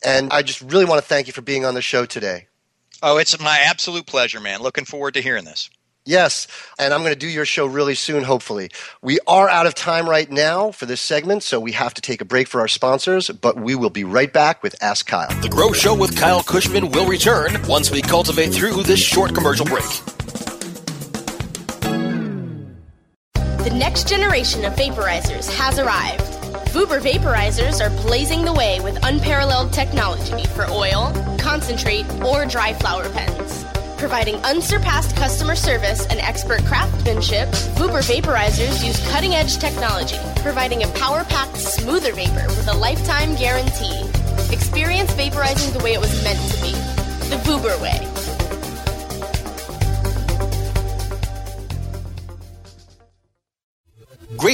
And 0.04 0.32
I 0.32 0.41
just 0.41 0.62
really 0.62 0.86
want 0.86 1.02
to 1.02 1.08
thank 1.08 1.28
you 1.28 1.34
for 1.34 1.41
being 1.41 1.65
on 1.65 1.74
the 1.74 1.82
show 1.82 2.06
today. 2.06 2.47
Oh, 3.04 3.17
it's 3.17 3.39
my 3.39 3.60
absolute 3.60 4.06
pleasure, 4.06 4.39
man. 4.39 4.62
Looking 4.62 4.86
forward 4.86 5.15
to 5.15 5.21
hearing 5.21 5.45
this. 5.45 5.69
Yes, 6.04 6.48
and 6.80 6.96
I'm 6.96 7.02
going 7.02 7.14
to 7.14 7.20
do 7.20 7.28
your 7.28 7.46
show 7.46 7.68
really 7.68 7.94
soon, 7.94 8.24
hopefully. 8.24 8.72
We 9.04 9.20
are 9.28 9.48
out 9.48 9.68
of 9.68 9.76
time 9.76 10.10
right 10.10 10.30
now 10.32 10.72
for 10.72 10.88
this 10.88 11.00
segment, 11.00 11.44
so 11.44 11.60
we 11.60 11.74
have 11.74 11.94
to 11.94 12.02
take 12.02 12.22
a 12.22 12.26
break 12.26 12.48
for 12.48 12.60
our 12.60 12.68
sponsors, 12.68 13.30
but 13.30 13.62
we 13.62 13.76
will 13.76 13.92
be 13.92 14.04
right 14.04 14.34
back 14.34 14.64
with 14.64 14.76
Ask 14.82 15.06
Kyle. 15.06 15.30
The 15.42 15.50
Grow 15.50 15.74
Show 15.74 15.94
with 15.94 16.18
Kyle 16.18 16.42
Kushman 16.42 16.92
will 16.96 17.06
return 17.08 17.56
once 17.68 17.92
we 17.92 18.02
cultivate 18.02 18.50
through 18.50 18.82
this 18.82 19.00
short 19.00 19.36
commercial 19.36 19.66
break. 19.66 19.86
The 23.34 23.76
next 23.78 24.08
generation 24.08 24.66
of 24.66 24.74
vaporizers 24.74 25.48
has 25.56 25.78
arrived. 25.78 26.24
Vuber 26.74 27.00
vaporizers 27.00 27.80
are 27.80 27.96
blazing 28.02 28.44
the 28.44 28.54
way 28.54 28.80
with 28.80 28.98
unparalleled 29.04 29.72
technology 29.72 30.48
for 30.48 30.66
oil, 30.72 31.14
concentrate, 31.38 32.12
or 32.24 32.48
dry 32.48 32.74
flower 32.74 33.08
pens. 33.12 33.66
Providing 34.02 34.38
unsurpassed 34.38 35.16
customer 35.16 35.56
service 35.56 36.08
and 36.08 36.20
expert 36.22 36.66
craftsmanship, 36.66 37.48
Vuber 37.78 38.02
vaporizers 38.02 38.84
use 38.84 39.00
cutting 39.12 39.36
edge 39.36 39.60
technology, 39.60 40.18
providing 40.38 40.82
a 40.82 40.88
power 40.94 41.24
packed, 41.26 41.56
smoother 41.56 42.12
vapor 42.12 42.48
with 42.48 42.68
a 42.68 42.74
lifetime 42.74 43.36
guarantee. 43.36 44.02
Experience 44.52 45.12
vaporizing 45.12 45.72
the 45.78 45.84
way 45.84 45.94
it 45.94 46.02
was 46.02 46.24
meant 46.24 46.40
to 46.52 46.62
be 46.64 46.72
the 47.30 47.40
Vuber 47.46 47.80
way. 47.80 48.11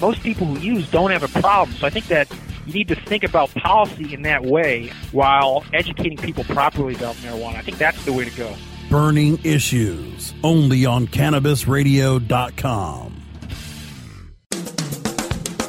most 0.00 0.22
people 0.22 0.46
who 0.46 0.58
use 0.58 0.90
don't 0.90 1.10
have 1.10 1.22
a 1.22 1.28
problem. 1.40 1.76
So 1.76 1.86
I 1.86 1.90
think 1.90 2.06
that 2.08 2.26
you 2.66 2.72
need 2.72 2.88
to 2.88 2.94
think 2.94 3.24
about 3.24 3.52
policy 3.54 4.14
in 4.14 4.22
that 4.22 4.44
way 4.44 4.90
while 5.12 5.64
educating 5.72 6.18
people 6.18 6.44
properly 6.44 6.94
about 6.94 7.14
marijuana. 7.16 7.56
I 7.56 7.62
think 7.62 7.78
that's 7.78 8.04
the 8.04 8.12
way 8.12 8.24
to 8.24 8.36
go. 8.36 8.54
Burning 8.90 9.38
Issues, 9.44 10.34
only 10.42 10.86
on 10.86 11.06
CannabisRadio.com. 11.06 13.14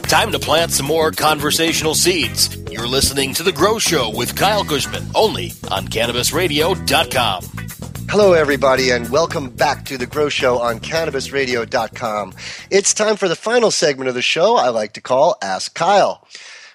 Time 0.03 0.31
to 0.31 0.39
plant 0.39 0.71
some 0.71 0.85
more 0.87 1.11
conversational 1.11 1.93
seeds. 1.93 2.57
You're 2.71 2.87
listening 2.87 3.33
to 3.35 3.43
The 3.43 3.51
Grow 3.51 3.77
Show 3.77 4.09
with 4.09 4.35
Kyle 4.35 4.63
Kushman, 4.63 5.05
only 5.13 5.51
on 5.69 5.87
CannabisRadio.com. 5.87 7.68
Hello, 8.11 8.33
everybody, 8.33 8.89
and 8.89 9.07
welcome 9.11 9.51
back 9.51 9.85
to 9.85 9.95
The 9.95 10.07
Grow 10.07 10.29
Show 10.29 10.57
on 10.57 10.79
CannabisRadio.com. 10.79 12.33
It's 12.71 12.91
time 12.91 13.17
for 13.17 13.27
the 13.27 13.35
final 13.35 13.69
segment 13.69 14.09
of 14.09 14.15
the 14.15 14.23
show 14.23 14.55
I 14.55 14.69
like 14.69 14.93
to 14.93 15.01
call 15.01 15.37
Ask 15.43 15.75
Kyle. 15.75 16.27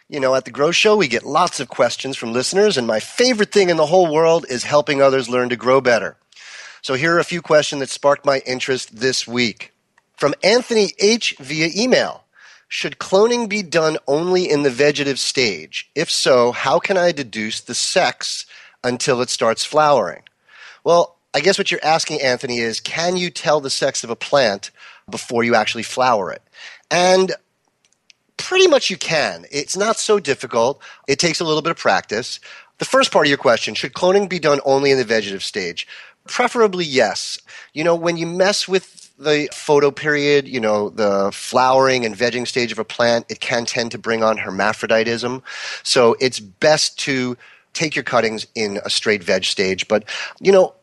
You 0.08 0.20
know, 0.20 0.36
at 0.36 0.44
The 0.44 0.52
Grow 0.52 0.70
Show, 0.70 0.96
we 0.96 1.08
get 1.08 1.24
lots 1.24 1.58
of 1.58 1.66
questions 1.66 2.16
from 2.16 2.32
listeners, 2.32 2.78
and 2.78 2.86
my 2.86 3.00
favorite 3.00 3.50
thing 3.50 3.68
in 3.68 3.76
the 3.78 3.86
whole 3.86 4.14
world 4.14 4.46
is 4.48 4.62
helping 4.62 5.02
others 5.02 5.28
learn 5.28 5.48
to 5.48 5.56
grow 5.56 5.80
better. 5.80 6.16
So 6.82 6.94
here 6.94 7.16
are 7.16 7.18
a 7.18 7.24
few 7.24 7.42
questions 7.42 7.80
that 7.80 7.90
sparked 7.90 8.24
my 8.24 8.40
interest 8.46 8.94
this 8.94 9.26
week. 9.26 9.72
From 10.16 10.36
Anthony 10.44 10.92
H. 11.00 11.34
via 11.40 11.68
email. 11.74 12.22
Should 12.68 12.98
cloning 12.98 13.48
be 13.48 13.64
done 13.64 13.98
only 14.06 14.48
in 14.48 14.62
the 14.62 14.70
vegetative 14.70 15.18
stage? 15.18 15.90
If 15.96 16.12
so, 16.12 16.52
how 16.52 16.78
can 16.78 16.96
I 16.96 17.10
deduce 17.10 17.60
the 17.60 17.74
sex 17.74 18.46
until 18.84 19.20
it 19.20 19.30
starts 19.30 19.64
flowering? 19.64 20.22
Well, 20.84 21.13
I 21.34 21.40
guess 21.40 21.58
what 21.58 21.70
you're 21.70 21.84
asking, 21.84 22.22
Anthony, 22.22 22.58
is 22.58 22.80
can 22.80 23.16
you 23.16 23.28
tell 23.28 23.60
the 23.60 23.70
sex 23.70 24.04
of 24.04 24.10
a 24.10 24.16
plant 24.16 24.70
before 25.10 25.42
you 25.42 25.56
actually 25.56 25.82
flower 25.82 26.32
it? 26.32 26.42
And 26.90 27.32
pretty 28.36 28.68
much 28.68 28.88
you 28.88 28.96
can. 28.96 29.44
It's 29.50 29.76
not 29.76 29.98
so 29.98 30.20
difficult. 30.20 30.80
It 31.08 31.18
takes 31.18 31.40
a 31.40 31.44
little 31.44 31.62
bit 31.62 31.72
of 31.72 31.76
practice. 31.76 32.38
The 32.78 32.84
first 32.84 33.10
part 33.12 33.26
of 33.26 33.28
your 33.28 33.38
question 33.38 33.74
should 33.74 33.92
cloning 33.92 34.28
be 34.28 34.38
done 34.38 34.60
only 34.64 34.90
in 34.90 34.98
the 34.98 35.04
vegetative 35.04 35.42
stage? 35.42 35.86
Preferably, 36.26 36.84
yes. 36.84 37.38
You 37.72 37.84
know, 37.84 37.94
when 37.94 38.16
you 38.16 38.26
mess 38.26 38.66
with 38.68 39.12
the 39.18 39.48
photo 39.52 39.90
period, 39.90 40.48
you 40.48 40.60
know, 40.60 40.88
the 40.90 41.30
flowering 41.32 42.04
and 42.04 42.16
vegging 42.16 42.46
stage 42.46 42.72
of 42.72 42.78
a 42.78 42.84
plant, 42.84 43.26
it 43.28 43.40
can 43.40 43.64
tend 43.64 43.90
to 43.92 43.98
bring 43.98 44.22
on 44.22 44.38
hermaphroditism. 44.38 45.42
So 45.82 46.16
it's 46.20 46.40
best 46.40 46.98
to 47.00 47.36
take 47.74 47.94
your 47.94 48.04
cuttings 48.04 48.46
in 48.54 48.80
a 48.84 48.90
straight 48.90 49.22
veg 49.22 49.44
stage. 49.44 49.86
But, 49.88 50.04
you 50.40 50.52
know, 50.52 50.74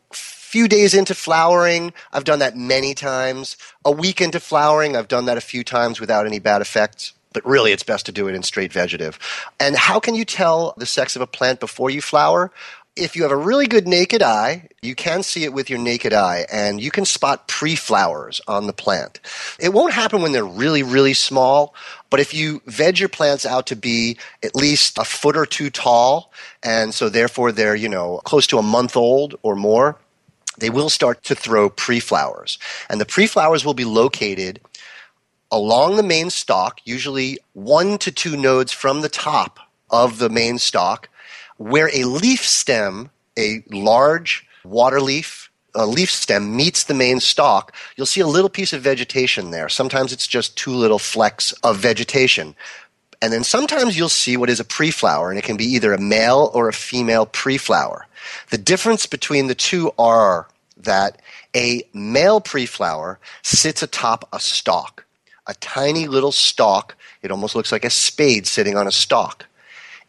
few 0.52 0.68
days 0.68 0.92
into 0.92 1.14
flowering, 1.14 1.94
I've 2.12 2.24
done 2.24 2.40
that 2.40 2.58
many 2.58 2.94
times. 2.94 3.56
A 3.86 3.90
week 3.90 4.20
into 4.20 4.38
flowering, 4.38 4.96
I've 4.96 5.08
done 5.08 5.24
that 5.24 5.38
a 5.38 5.40
few 5.40 5.64
times 5.64 5.98
without 5.98 6.26
any 6.26 6.40
bad 6.40 6.60
effects. 6.60 7.14
But 7.32 7.46
really, 7.46 7.72
it's 7.72 7.82
best 7.82 8.04
to 8.04 8.12
do 8.12 8.28
it 8.28 8.34
in 8.34 8.42
straight 8.42 8.70
vegetative. 8.70 9.18
And 9.58 9.74
how 9.74 9.98
can 9.98 10.14
you 10.14 10.26
tell 10.26 10.74
the 10.76 10.84
sex 10.84 11.16
of 11.16 11.22
a 11.22 11.26
plant 11.26 11.58
before 11.58 11.88
you 11.88 12.02
flower? 12.02 12.52
if 12.94 13.16
you 13.16 13.22
have 13.22 13.32
a 13.32 13.36
really 13.36 13.66
good 13.66 13.88
naked 13.88 14.22
eye, 14.22 14.68
you 14.82 14.94
can 14.94 15.22
see 15.22 15.44
it 15.44 15.52
with 15.54 15.70
your 15.70 15.78
naked 15.78 16.12
eye 16.12 16.44
and 16.52 16.78
you 16.78 16.90
can 16.90 17.06
spot 17.06 17.48
pre 17.48 17.74
flowers 17.74 18.40
on 18.46 18.66
the 18.66 18.72
plant. 18.74 19.18
It 19.58 19.72
won't 19.72 19.94
happen 19.94 20.20
when 20.20 20.32
they're 20.32 20.44
really, 20.44 20.82
really 20.82 21.14
small, 21.14 21.74
but 22.10 22.20
if 22.20 22.34
you 22.34 22.60
veg 22.66 23.00
your 23.00 23.08
plants 23.08 23.46
out 23.46 23.66
to 23.68 23.76
be 23.76 24.18
at 24.42 24.54
least 24.54 24.98
a 24.98 25.04
foot 25.04 25.38
or 25.38 25.46
two 25.46 25.70
tall, 25.70 26.32
and 26.62 26.92
so 26.92 27.08
therefore 27.08 27.50
they're, 27.50 27.74
you 27.74 27.88
know, 27.88 28.20
close 28.24 28.46
to 28.48 28.58
a 28.58 28.62
month 28.62 28.94
old 28.94 29.36
or 29.42 29.56
more, 29.56 29.96
they 30.58 30.70
will 30.70 30.90
start 30.90 31.22
to 31.24 31.34
throw 31.34 31.70
pre 31.70 32.00
flowers. 32.00 32.58
And 32.88 33.00
the 33.00 33.06
pre 33.06 33.26
flowers 33.26 33.64
will 33.64 33.74
be 33.74 33.84
located 33.84 34.60
along 35.50 35.96
the 35.96 36.02
main 36.02 36.30
stalk, 36.30 36.80
usually 36.84 37.38
one 37.52 37.98
to 37.98 38.10
two 38.10 38.36
nodes 38.36 38.72
from 38.72 39.00
the 39.00 39.08
top 39.08 39.58
of 39.90 40.18
the 40.18 40.30
main 40.30 40.58
stalk 40.58 41.08
where 41.58 41.90
a 41.94 42.04
leaf 42.04 42.44
stem, 42.44 43.10
a 43.38 43.62
large 43.70 44.46
water 44.64 45.00
leaf, 45.00 45.50
a 45.74 45.86
leaf 45.86 46.10
stem 46.10 46.54
meets 46.56 46.84
the 46.84 46.94
main 46.94 47.20
stalk, 47.20 47.74
you'll 47.96 48.06
see 48.06 48.20
a 48.20 48.26
little 48.26 48.50
piece 48.50 48.72
of 48.72 48.82
vegetation 48.82 49.50
there. 49.50 49.68
Sometimes 49.68 50.12
it's 50.12 50.26
just 50.26 50.56
two 50.56 50.72
little 50.72 50.98
flecks 50.98 51.52
of 51.62 51.78
vegetation. 51.78 52.54
And 53.22 53.32
then 53.32 53.44
sometimes 53.44 53.96
you'll 53.96 54.08
see 54.08 54.36
what 54.36 54.50
is 54.50 54.58
a 54.58 54.64
pre-flower, 54.64 55.30
and 55.30 55.38
it 55.38 55.44
can 55.44 55.56
be 55.56 55.64
either 55.64 55.94
a 55.94 56.00
male 56.00 56.50
or 56.52 56.68
a 56.68 56.72
female 56.72 57.24
pre-flower. 57.24 58.06
The 58.50 58.58
difference 58.58 59.06
between 59.06 59.46
the 59.46 59.54
two 59.54 59.92
are 59.96 60.48
that 60.76 61.22
a 61.54 61.84
male 61.94 62.40
pre-flower 62.40 63.20
sits 63.42 63.80
atop 63.80 64.28
a 64.32 64.40
stalk, 64.40 65.06
a 65.46 65.54
tiny 65.54 66.08
little 66.08 66.32
stalk. 66.32 66.96
It 67.22 67.30
almost 67.30 67.54
looks 67.54 67.70
like 67.70 67.84
a 67.84 67.90
spade 67.90 68.48
sitting 68.48 68.76
on 68.76 68.88
a 68.88 68.92
stalk. 68.92 69.46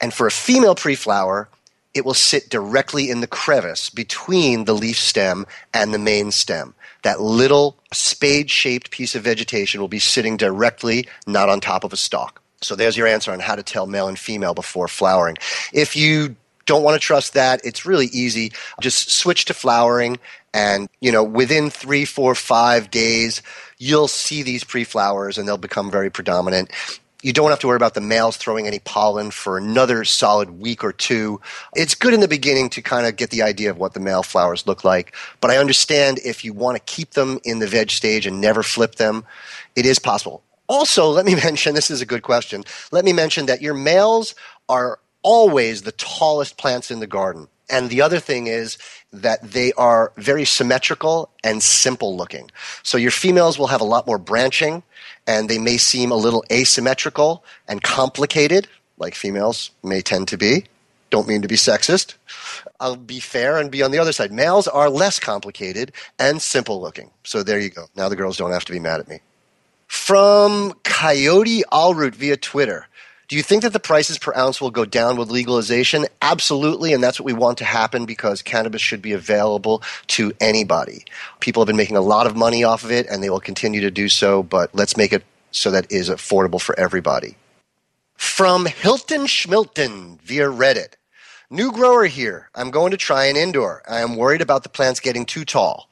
And 0.01 0.11
for 0.11 0.25
a 0.25 0.31
female 0.31 0.73
pre-flower, 0.73 1.49
it 1.93 2.05
will 2.05 2.15
sit 2.15 2.49
directly 2.49 3.11
in 3.11 3.21
the 3.21 3.27
crevice 3.27 3.91
between 3.91 4.65
the 4.65 4.73
leaf 4.73 4.97
stem 4.97 5.45
and 5.71 5.93
the 5.93 5.99
main 5.99 6.31
stem. 6.31 6.73
That 7.03 7.21
little 7.21 7.77
spade 7.91 8.49
shaped 8.49 8.89
piece 8.89 9.13
of 9.13 9.21
vegetation 9.23 9.79
will 9.79 9.87
be 9.87 9.99
sitting 9.99 10.35
directly, 10.35 11.07
not 11.27 11.49
on 11.49 11.59
top 11.59 11.83
of 11.83 11.93
a 11.93 11.97
stalk. 11.97 12.42
So 12.63 12.75
there's 12.75 12.97
your 12.97 13.07
answer 13.07 13.31
on 13.31 13.39
how 13.39 13.55
to 13.55 13.63
tell 13.63 13.87
male 13.87 14.07
and 14.07 14.17
female 14.17 14.53
before 14.53 14.87
flowering. 14.87 15.37
If 15.73 15.95
you 15.95 16.35
don't 16.65 16.83
want 16.83 16.99
to 16.99 17.05
trust 17.05 17.33
that, 17.33 17.61
it's 17.63 17.85
really 17.85 18.07
easy. 18.07 18.51
Just 18.81 19.11
switch 19.11 19.45
to 19.45 19.53
flowering, 19.53 20.19
and 20.53 20.89
you 21.01 21.11
know 21.11 21.23
within 21.23 21.69
three, 21.69 22.05
four, 22.05 22.35
five 22.35 22.89
days, 22.89 23.41
you'll 23.77 24.07
see 24.07 24.43
these 24.43 24.63
pre-flowers, 24.63 25.37
and 25.37 25.47
they'll 25.47 25.57
become 25.57 25.91
very 25.91 26.09
predominant. 26.09 26.71
You 27.21 27.31
don't 27.31 27.51
have 27.51 27.59
to 27.59 27.67
worry 27.67 27.77
about 27.77 27.93
the 27.93 28.01
males 28.01 28.35
throwing 28.35 28.67
any 28.67 28.79
pollen 28.79 29.31
for 29.31 29.57
another 29.57 30.03
solid 30.03 30.59
week 30.59 30.83
or 30.83 30.91
two. 30.91 31.39
It's 31.73 31.95
good 31.95 32.13
in 32.13 32.19
the 32.19 32.27
beginning 32.27 32.69
to 32.71 32.81
kind 32.81 33.07
of 33.07 33.15
get 33.15 33.29
the 33.29 33.43
idea 33.43 33.69
of 33.69 33.77
what 33.77 33.93
the 33.93 34.01
male 34.01 34.23
flowers 34.23 34.67
look 34.67 34.83
like. 34.83 35.15
But 35.39 35.49
I 35.49 35.57
understand 35.57 36.19
if 36.25 36.43
you 36.43 36.51
want 36.51 36.75
to 36.75 36.83
keep 36.83 37.11
them 37.11 37.39
in 37.45 37.59
the 37.59 37.67
veg 37.67 37.91
stage 37.91 38.25
and 38.25 38.41
never 38.41 38.61
flip 38.61 38.95
them, 38.95 39.23
it 39.73 39.85
is 39.85 39.99
possible. 39.99 40.43
Also, 40.73 41.07
let 41.09 41.23
me 41.23 41.35
mention 41.47 41.75
this 41.75 41.91
is 41.91 42.01
a 42.01 42.05
good 42.05 42.23
question. 42.23 42.63
Let 42.91 43.05
me 43.05 43.13
mention 43.13 43.45
that 43.45 43.61
your 43.61 43.75
males 43.75 44.33
are 44.67 44.99
always 45.21 45.83
the 45.83 45.91
tallest 45.91 46.57
plants 46.57 46.89
in 46.89 46.99
the 46.99 47.05
garden. 47.05 47.47
And 47.69 47.91
the 47.91 48.01
other 48.01 48.19
thing 48.19 48.47
is 48.47 48.79
that 49.11 49.51
they 49.51 49.71
are 49.73 50.11
very 50.17 50.45
symmetrical 50.45 51.29
and 51.43 51.61
simple 51.61 52.17
looking. 52.17 52.49
So 52.81 52.97
your 52.97 53.11
females 53.11 53.59
will 53.59 53.67
have 53.67 53.81
a 53.81 53.85
lot 53.85 54.07
more 54.07 54.17
branching 54.17 54.81
and 55.27 55.47
they 55.47 55.59
may 55.59 55.77
seem 55.77 56.09
a 56.11 56.15
little 56.15 56.43
asymmetrical 56.51 57.45
and 57.67 57.83
complicated, 57.83 58.67
like 58.97 59.13
females 59.13 59.69
may 59.83 60.01
tend 60.01 60.27
to 60.29 60.37
be. 60.37 60.65
Don't 61.11 61.27
mean 61.27 61.43
to 61.43 61.47
be 61.47 61.55
sexist. 61.55 62.15
I'll 62.79 62.95
be 62.95 63.19
fair 63.19 63.59
and 63.59 63.69
be 63.69 63.83
on 63.83 63.91
the 63.91 63.99
other 63.99 64.11
side. 64.11 64.31
Males 64.31 64.67
are 64.67 64.89
less 64.89 65.19
complicated 65.19 65.91
and 66.17 66.41
simple 66.41 66.81
looking. 66.81 67.11
So 67.23 67.43
there 67.43 67.59
you 67.59 67.69
go. 67.69 67.85
Now 67.95 68.09
the 68.09 68.15
girls 68.15 68.37
don't 68.37 68.51
have 68.51 68.65
to 68.65 68.71
be 68.71 68.79
mad 68.79 68.99
at 68.99 69.07
me. 69.07 69.19
From 70.05 70.73
Coyote 70.83 71.63
Allroot 71.71 72.13
via 72.13 72.35
Twitter. 72.35 72.87
Do 73.29 73.37
you 73.37 73.41
think 73.41 73.63
that 73.63 73.71
the 73.71 73.79
prices 73.79 74.17
per 74.17 74.33
ounce 74.35 74.59
will 74.59 74.69
go 74.69 74.83
down 74.83 75.15
with 75.15 75.31
legalization? 75.31 76.07
Absolutely, 76.21 76.91
and 76.91 77.01
that's 77.01 77.21
what 77.21 77.25
we 77.25 77.31
want 77.31 77.59
to 77.59 77.63
happen 77.63 78.03
because 78.03 78.41
cannabis 78.41 78.81
should 78.81 79.01
be 79.01 79.13
available 79.13 79.81
to 80.07 80.33
anybody. 80.41 81.05
People 81.39 81.61
have 81.61 81.67
been 81.67 81.77
making 81.77 81.95
a 81.95 82.01
lot 82.01 82.27
of 82.27 82.35
money 82.35 82.65
off 82.65 82.83
of 82.83 82.91
it, 82.91 83.07
and 83.09 83.23
they 83.23 83.29
will 83.29 83.39
continue 83.39 83.79
to 83.79 83.89
do 83.89 84.09
so, 84.09 84.43
but 84.43 84.75
let's 84.75 84.97
make 84.97 85.13
it 85.13 85.23
so 85.51 85.71
that 85.71 85.85
it 85.85 85.93
is 85.93 86.09
affordable 86.09 86.59
for 86.59 86.77
everybody. 86.77 87.37
From 88.15 88.65
Hilton 88.65 89.21
Schmilton 89.21 90.19
via 90.19 90.47
Reddit. 90.47 90.95
New 91.49 91.71
grower 91.71 92.07
here. 92.07 92.49
I'm 92.55 92.71
going 92.71 92.91
to 92.91 92.97
try 92.97 93.27
an 93.27 93.37
indoor. 93.37 93.81
I 93.87 94.01
am 94.01 94.17
worried 94.17 94.41
about 94.41 94.63
the 94.63 94.69
plants 94.69 94.99
getting 94.99 95.25
too 95.25 95.45
tall. 95.45 95.87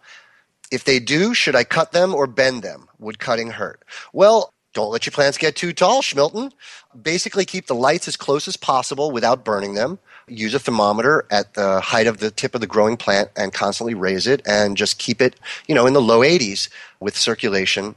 If 0.69 0.84
they 0.84 1.00
do, 1.00 1.34
should 1.34 1.56
I 1.56 1.63
cut 1.63 1.93
them 1.93 2.13
or 2.13 2.28
bend 2.28 2.62
them? 2.62 2.89
Would 3.02 3.20
cutting 3.20 3.52
hurt? 3.52 3.84
Well, 4.14 4.54
don't 4.74 4.92
let 4.92 5.06
your 5.06 5.12
plants 5.12 5.38
get 5.38 5.56
too 5.58 5.74
tall, 5.74 6.02
Schmilton. 6.02 6.54
Basically, 7.02 7.44
keep 7.44 7.68
the 7.68 7.76
lights 7.76 8.08
as 8.08 8.16
close 8.16 8.48
as 8.48 8.56
possible 8.56 9.12
without 9.12 9.44
burning 9.44 9.74
them. 9.74 10.00
Use 10.28 10.54
a 10.54 10.60
thermometer 10.60 11.26
at 11.30 11.56
the 11.56 11.82
height 11.82 12.08
of 12.08 12.20
the 12.20 12.32
tip 12.32 12.56
of 12.56 12.62
the 12.62 12.68
growing 12.68 12.96
plant 12.96 13.30
and 13.36 13.52
constantly 13.52 13.94
raise 13.94 14.28
it 14.28 14.42
and 14.48 14.78
just 14.78 14.98
keep 14.98 15.22
it, 15.22 15.36
you 15.68 15.76
know, 15.76 15.88
in 15.88 15.94
the 15.94 16.02
low 16.02 16.22
80s 16.22 16.70
with 17.02 17.18
circulation 17.18 17.96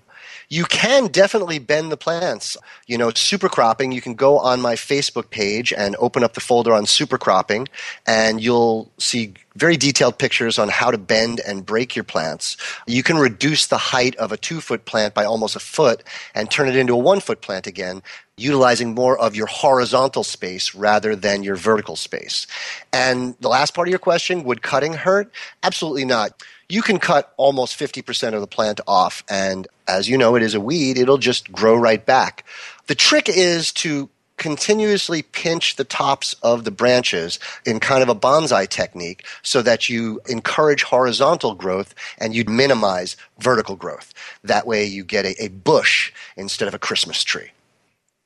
you 0.55 0.65
can 0.65 1.09
definitely 1.09 1.59
bend 1.59 1.91
the 1.91 1.97
plants. 1.97 2.57
You 2.87 2.97
know, 2.97 3.11
super 3.11 3.49
cropping, 3.49 3.91
you 3.91 4.01
can 4.01 4.15
go 4.15 4.39
on 4.39 4.61
my 4.61 4.77
Facebook 4.77 5.31
page 5.31 5.73
and 5.73 5.97
open 5.99 6.23
up 6.23 6.35
the 6.35 6.41
folder 6.41 6.73
on 6.73 6.87
super 6.87 7.19
cropping, 7.19 7.67
and 8.07 8.41
you'll 8.41 8.89
see 8.97 9.35
very 9.57 9.77
detailed 9.77 10.17
pictures 10.17 10.57
on 10.57 10.69
how 10.69 10.93
to 10.93 10.99
bend 10.99 11.41
and 11.45 11.67
break 11.67 11.97
your 11.97 12.05
plants. 12.05 12.57
You 12.87 13.03
can 13.03 13.17
reduce 13.17 13.67
the 13.67 13.79
height 13.79 14.15
of 14.15 14.31
a 14.31 14.37
two 14.37 14.61
foot 14.61 14.85
plant 14.85 15.13
by 15.13 15.25
almost 15.25 15.57
a 15.57 15.61
foot 15.61 16.05
and 16.37 16.49
turn 16.49 16.69
it 16.69 16.77
into 16.77 16.93
a 16.93 16.99
one 16.99 17.19
foot 17.19 17.41
plant 17.41 17.67
again, 17.67 18.01
utilizing 18.37 18.95
more 18.95 19.19
of 19.19 19.35
your 19.35 19.49
horizontal 19.49 20.23
space 20.23 20.73
rather 20.73 21.17
than 21.17 21.43
your 21.43 21.57
vertical 21.57 21.97
space. 21.97 22.47
And 22.93 23.35
the 23.41 23.49
last 23.49 23.75
part 23.75 23.89
of 23.89 23.91
your 23.91 23.99
question 23.99 24.45
would 24.45 24.63
cutting 24.63 24.93
hurt? 24.93 25.33
Absolutely 25.65 26.05
not 26.05 26.41
you 26.69 26.83
can 26.83 26.99
cut 26.99 27.33
almost 27.37 27.79
50% 27.79 28.35
of 28.35 28.41
the 28.41 28.47
plant 28.47 28.81
off. 28.87 29.23
And 29.29 29.67
as 29.87 30.09
you 30.09 30.19
know, 30.19 30.35
it 30.35 30.43
is 30.43 30.55
a 30.55 30.61
weed, 30.61 30.99
it'll 30.99 31.19
just 31.19 31.53
grow 31.53 31.77
right 31.77 32.05
back. 32.05 32.45
The 32.87 32.95
trick 32.95 33.29
is 33.29 33.73
to 33.73 34.09
continuously 34.37 35.23
pinch 35.23 35.77
the 35.77 35.85
tops 35.85 36.35
of 36.43 36.65
the 36.65 36.71
branches 36.71 37.39
in 37.65 37.79
kind 37.79 38.03
of 38.03 38.09
a 38.09 38.15
bonsai 38.15 38.69
technique 38.69 39.25
so 39.43 39.63
that 39.63 39.89
you 39.89 40.21
encourage 40.29 40.83
horizontal 40.83 41.55
growth 41.55 41.95
and 42.19 42.35
you 42.35 42.45
minimize 42.45 43.17
vertical 43.39 43.77
growth. 43.77 44.13
That 44.43 44.67
way 44.67 44.85
you 44.85 45.05
get 45.05 45.25
a, 45.25 45.45
a 45.45 45.49
bush 45.49 46.13
instead 46.37 46.67
of 46.67 46.75
a 46.75 46.79
Christmas 46.81 47.23
tree 47.23 47.51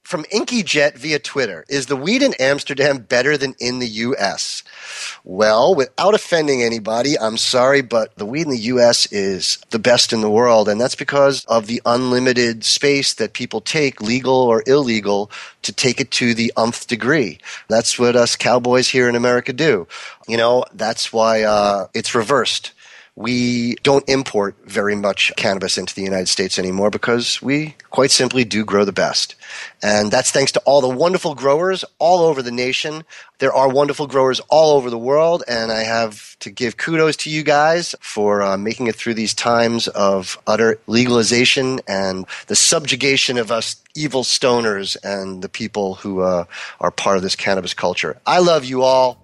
from 0.08 0.24
Inky 0.30 0.62
Jet 0.62 0.96
via 0.96 1.18
Twitter. 1.18 1.66
Is 1.68 1.84
the 1.84 1.94
weed 1.94 2.22
in 2.22 2.32
Amsterdam 2.40 2.96
better 2.96 3.36
than 3.36 3.54
in 3.60 3.78
the 3.78 3.86
U.S.? 4.08 4.62
Well, 5.22 5.74
without 5.74 6.14
offending 6.14 6.62
anybody, 6.62 7.18
I'm 7.18 7.36
sorry, 7.36 7.82
but 7.82 8.16
the 8.16 8.24
weed 8.24 8.46
in 8.46 8.50
the 8.50 8.68
U.S. 8.72 9.04
is 9.12 9.58
the 9.68 9.78
best 9.78 10.14
in 10.14 10.22
the 10.22 10.30
world, 10.30 10.66
and 10.66 10.80
that's 10.80 10.94
because 10.94 11.44
of 11.44 11.66
the 11.66 11.82
unlimited 11.84 12.64
space 12.64 13.12
that 13.14 13.34
people 13.34 13.60
take, 13.60 14.00
legal 14.00 14.34
or 14.34 14.62
illegal, 14.66 15.30
to 15.60 15.74
take 15.74 16.00
it 16.00 16.10
to 16.12 16.32
the 16.32 16.54
umph 16.56 16.86
degree. 16.86 17.38
That's 17.68 17.98
what 17.98 18.16
us 18.16 18.34
cowboys 18.34 18.88
here 18.88 19.10
in 19.10 19.14
America 19.14 19.52
do. 19.52 19.86
You 20.26 20.38
know, 20.38 20.64
that's 20.72 21.12
why 21.12 21.42
uh, 21.42 21.88
it's 21.92 22.14
reversed 22.14 22.72
we 23.18 23.74
don't 23.82 24.08
import 24.08 24.54
very 24.64 24.94
much 24.94 25.32
cannabis 25.36 25.76
into 25.76 25.92
the 25.92 26.02
United 26.02 26.28
States 26.28 26.56
anymore 26.56 26.88
because 26.88 27.42
we 27.42 27.74
quite 27.90 28.12
simply 28.12 28.44
do 28.44 28.64
grow 28.64 28.84
the 28.84 28.92
best. 28.92 29.34
And 29.82 30.12
that's 30.12 30.30
thanks 30.30 30.52
to 30.52 30.60
all 30.60 30.80
the 30.80 30.88
wonderful 30.88 31.34
growers 31.34 31.84
all 31.98 32.20
over 32.20 32.42
the 32.42 32.52
nation. 32.52 33.02
There 33.40 33.52
are 33.52 33.68
wonderful 33.68 34.06
growers 34.06 34.40
all 34.50 34.76
over 34.76 34.88
the 34.88 34.96
world, 34.96 35.42
and 35.48 35.72
I 35.72 35.82
have 35.82 36.38
to 36.38 36.50
give 36.50 36.76
kudos 36.76 37.16
to 37.16 37.30
you 37.30 37.42
guys 37.42 37.96
for 37.98 38.40
uh, 38.40 38.56
making 38.56 38.86
it 38.86 38.94
through 38.94 39.14
these 39.14 39.34
times 39.34 39.88
of 39.88 40.38
utter 40.46 40.78
legalization 40.86 41.80
and 41.88 42.24
the 42.46 42.54
subjugation 42.54 43.36
of 43.36 43.50
us 43.50 43.82
evil 43.96 44.22
stoners 44.22 44.96
and 45.02 45.42
the 45.42 45.48
people 45.48 45.96
who 45.96 46.20
uh, 46.20 46.44
are 46.80 46.92
part 46.92 47.16
of 47.16 47.24
this 47.24 47.34
cannabis 47.34 47.74
culture. 47.74 48.16
I 48.24 48.38
love 48.38 48.64
you 48.64 48.82
all. 48.82 49.20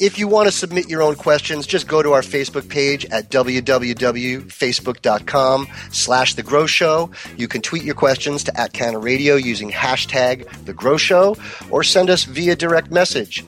If 0.00 0.18
you 0.18 0.26
want 0.28 0.48
to 0.48 0.52
submit 0.52 0.88
your 0.88 1.02
own 1.02 1.14
questions, 1.14 1.66
just 1.66 1.86
go 1.86 2.02
to 2.02 2.12
our 2.12 2.22
Facebook 2.22 2.70
page 2.70 3.04
at 3.10 3.28
www.facebook.com 3.28 5.68
slash 5.92 6.34
The 6.34 6.42
Grow 6.42 6.66
Show. 6.66 7.10
You 7.36 7.46
can 7.46 7.60
tweet 7.60 7.82
your 7.82 7.94
questions 7.94 8.42
to 8.44 8.58
at 8.58 8.72
Canna 8.72 8.98
Radio 8.98 9.34
using 9.34 9.70
hashtag 9.70 10.48
The 10.64 10.72
Grow 10.72 10.96
Show 10.96 11.36
or 11.70 11.84
send 11.84 12.08
us 12.08 12.24
via 12.24 12.56
direct 12.56 12.90
message. 12.90 13.44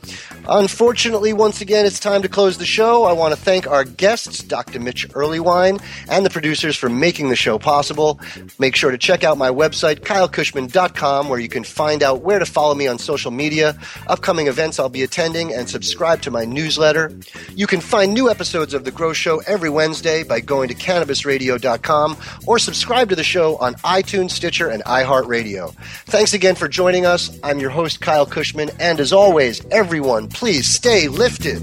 Unfortunately, 0.47 1.33
once 1.33 1.63
again, 1.63 1.87
it's 1.87 1.99
time 1.99 2.21
to 2.21 2.29
close 2.29 2.59
the 2.59 2.67
show. 2.67 3.05
I 3.05 3.13
want 3.13 3.35
to 3.35 3.41
thank 3.41 3.67
our 3.67 3.85
guests, 3.85 4.43
Dr. 4.43 4.79
Mitch 4.79 5.09
Earleywine, 5.11 5.83
and 6.11 6.27
the 6.27 6.31
producers 6.31 6.77
for 6.77 6.91
making 6.91 7.31
the 7.31 7.37
show 7.37 7.59
possible. 7.59 8.21
Make 8.59 8.77
sure 8.77 8.91
to 8.91 8.99
check 8.99 9.25
out 9.25 9.39
my 9.39 9.49
website, 9.49 10.01
kylekushman.com, 10.01 11.31
where 11.31 11.39
you 11.39 11.49
can 11.49 11.65
find 11.65 12.03
out 12.03 12.21
where 12.21 12.41
to 12.41 12.45
follow 12.45 12.75
me 12.75 12.89
on 12.89 12.99
social 12.99 13.31
media, 13.31 13.79
upcoming 14.09 14.49
events 14.49 14.79
I'll 14.79 14.91
be 14.91 15.03
attending, 15.03 15.55
and 15.55 15.71
subscribe 15.71 16.21
to 16.23 16.31
my 16.31 16.42
newsletter. 16.47 17.13
You 17.55 17.67
can 17.67 17.81
find 17.81 18.13
new 18.13 18.31
episodes 18.31 18.75
of 18.75 18.85
The 18.85 18.91
Grow 18.91 19.13
Show 19.13 19.41
every 19.47 19.71
Wednesday 19.71 20.23
by 20.23 20.41
going 20.41 20.69
to 20.69 20.75
cannabisradio.com 20.75 22.17
or 22.47 22.59
subscribe 22.59 23.09
to 23.11 23.17
the 23.17 23.25
show 23.25 23.57
on 23.57 23.75
iTunes, 23.77 24.31
Stitcher, 24.31 24.69
and 24.69 24.85
iHeartRadio. 24.85 25.75
Thanks 26.07 26.35
again 26.35 26.55
for 26.55 26.69
joining 26.69 27.07
us. 27.07 27.39
I'm 27.43 27.59
your 27.59 27.71
host, 27.71 28.01
Kyle 28.01 28.27
Kushman, 28.27 28.75
and 28.79 29.01
as 29.01 29.13
always, 29.13 29.65
everyone, 29.71 30.29
please 30.29 30.67
stay 30.67 31.09
lifted. 31.09 31.63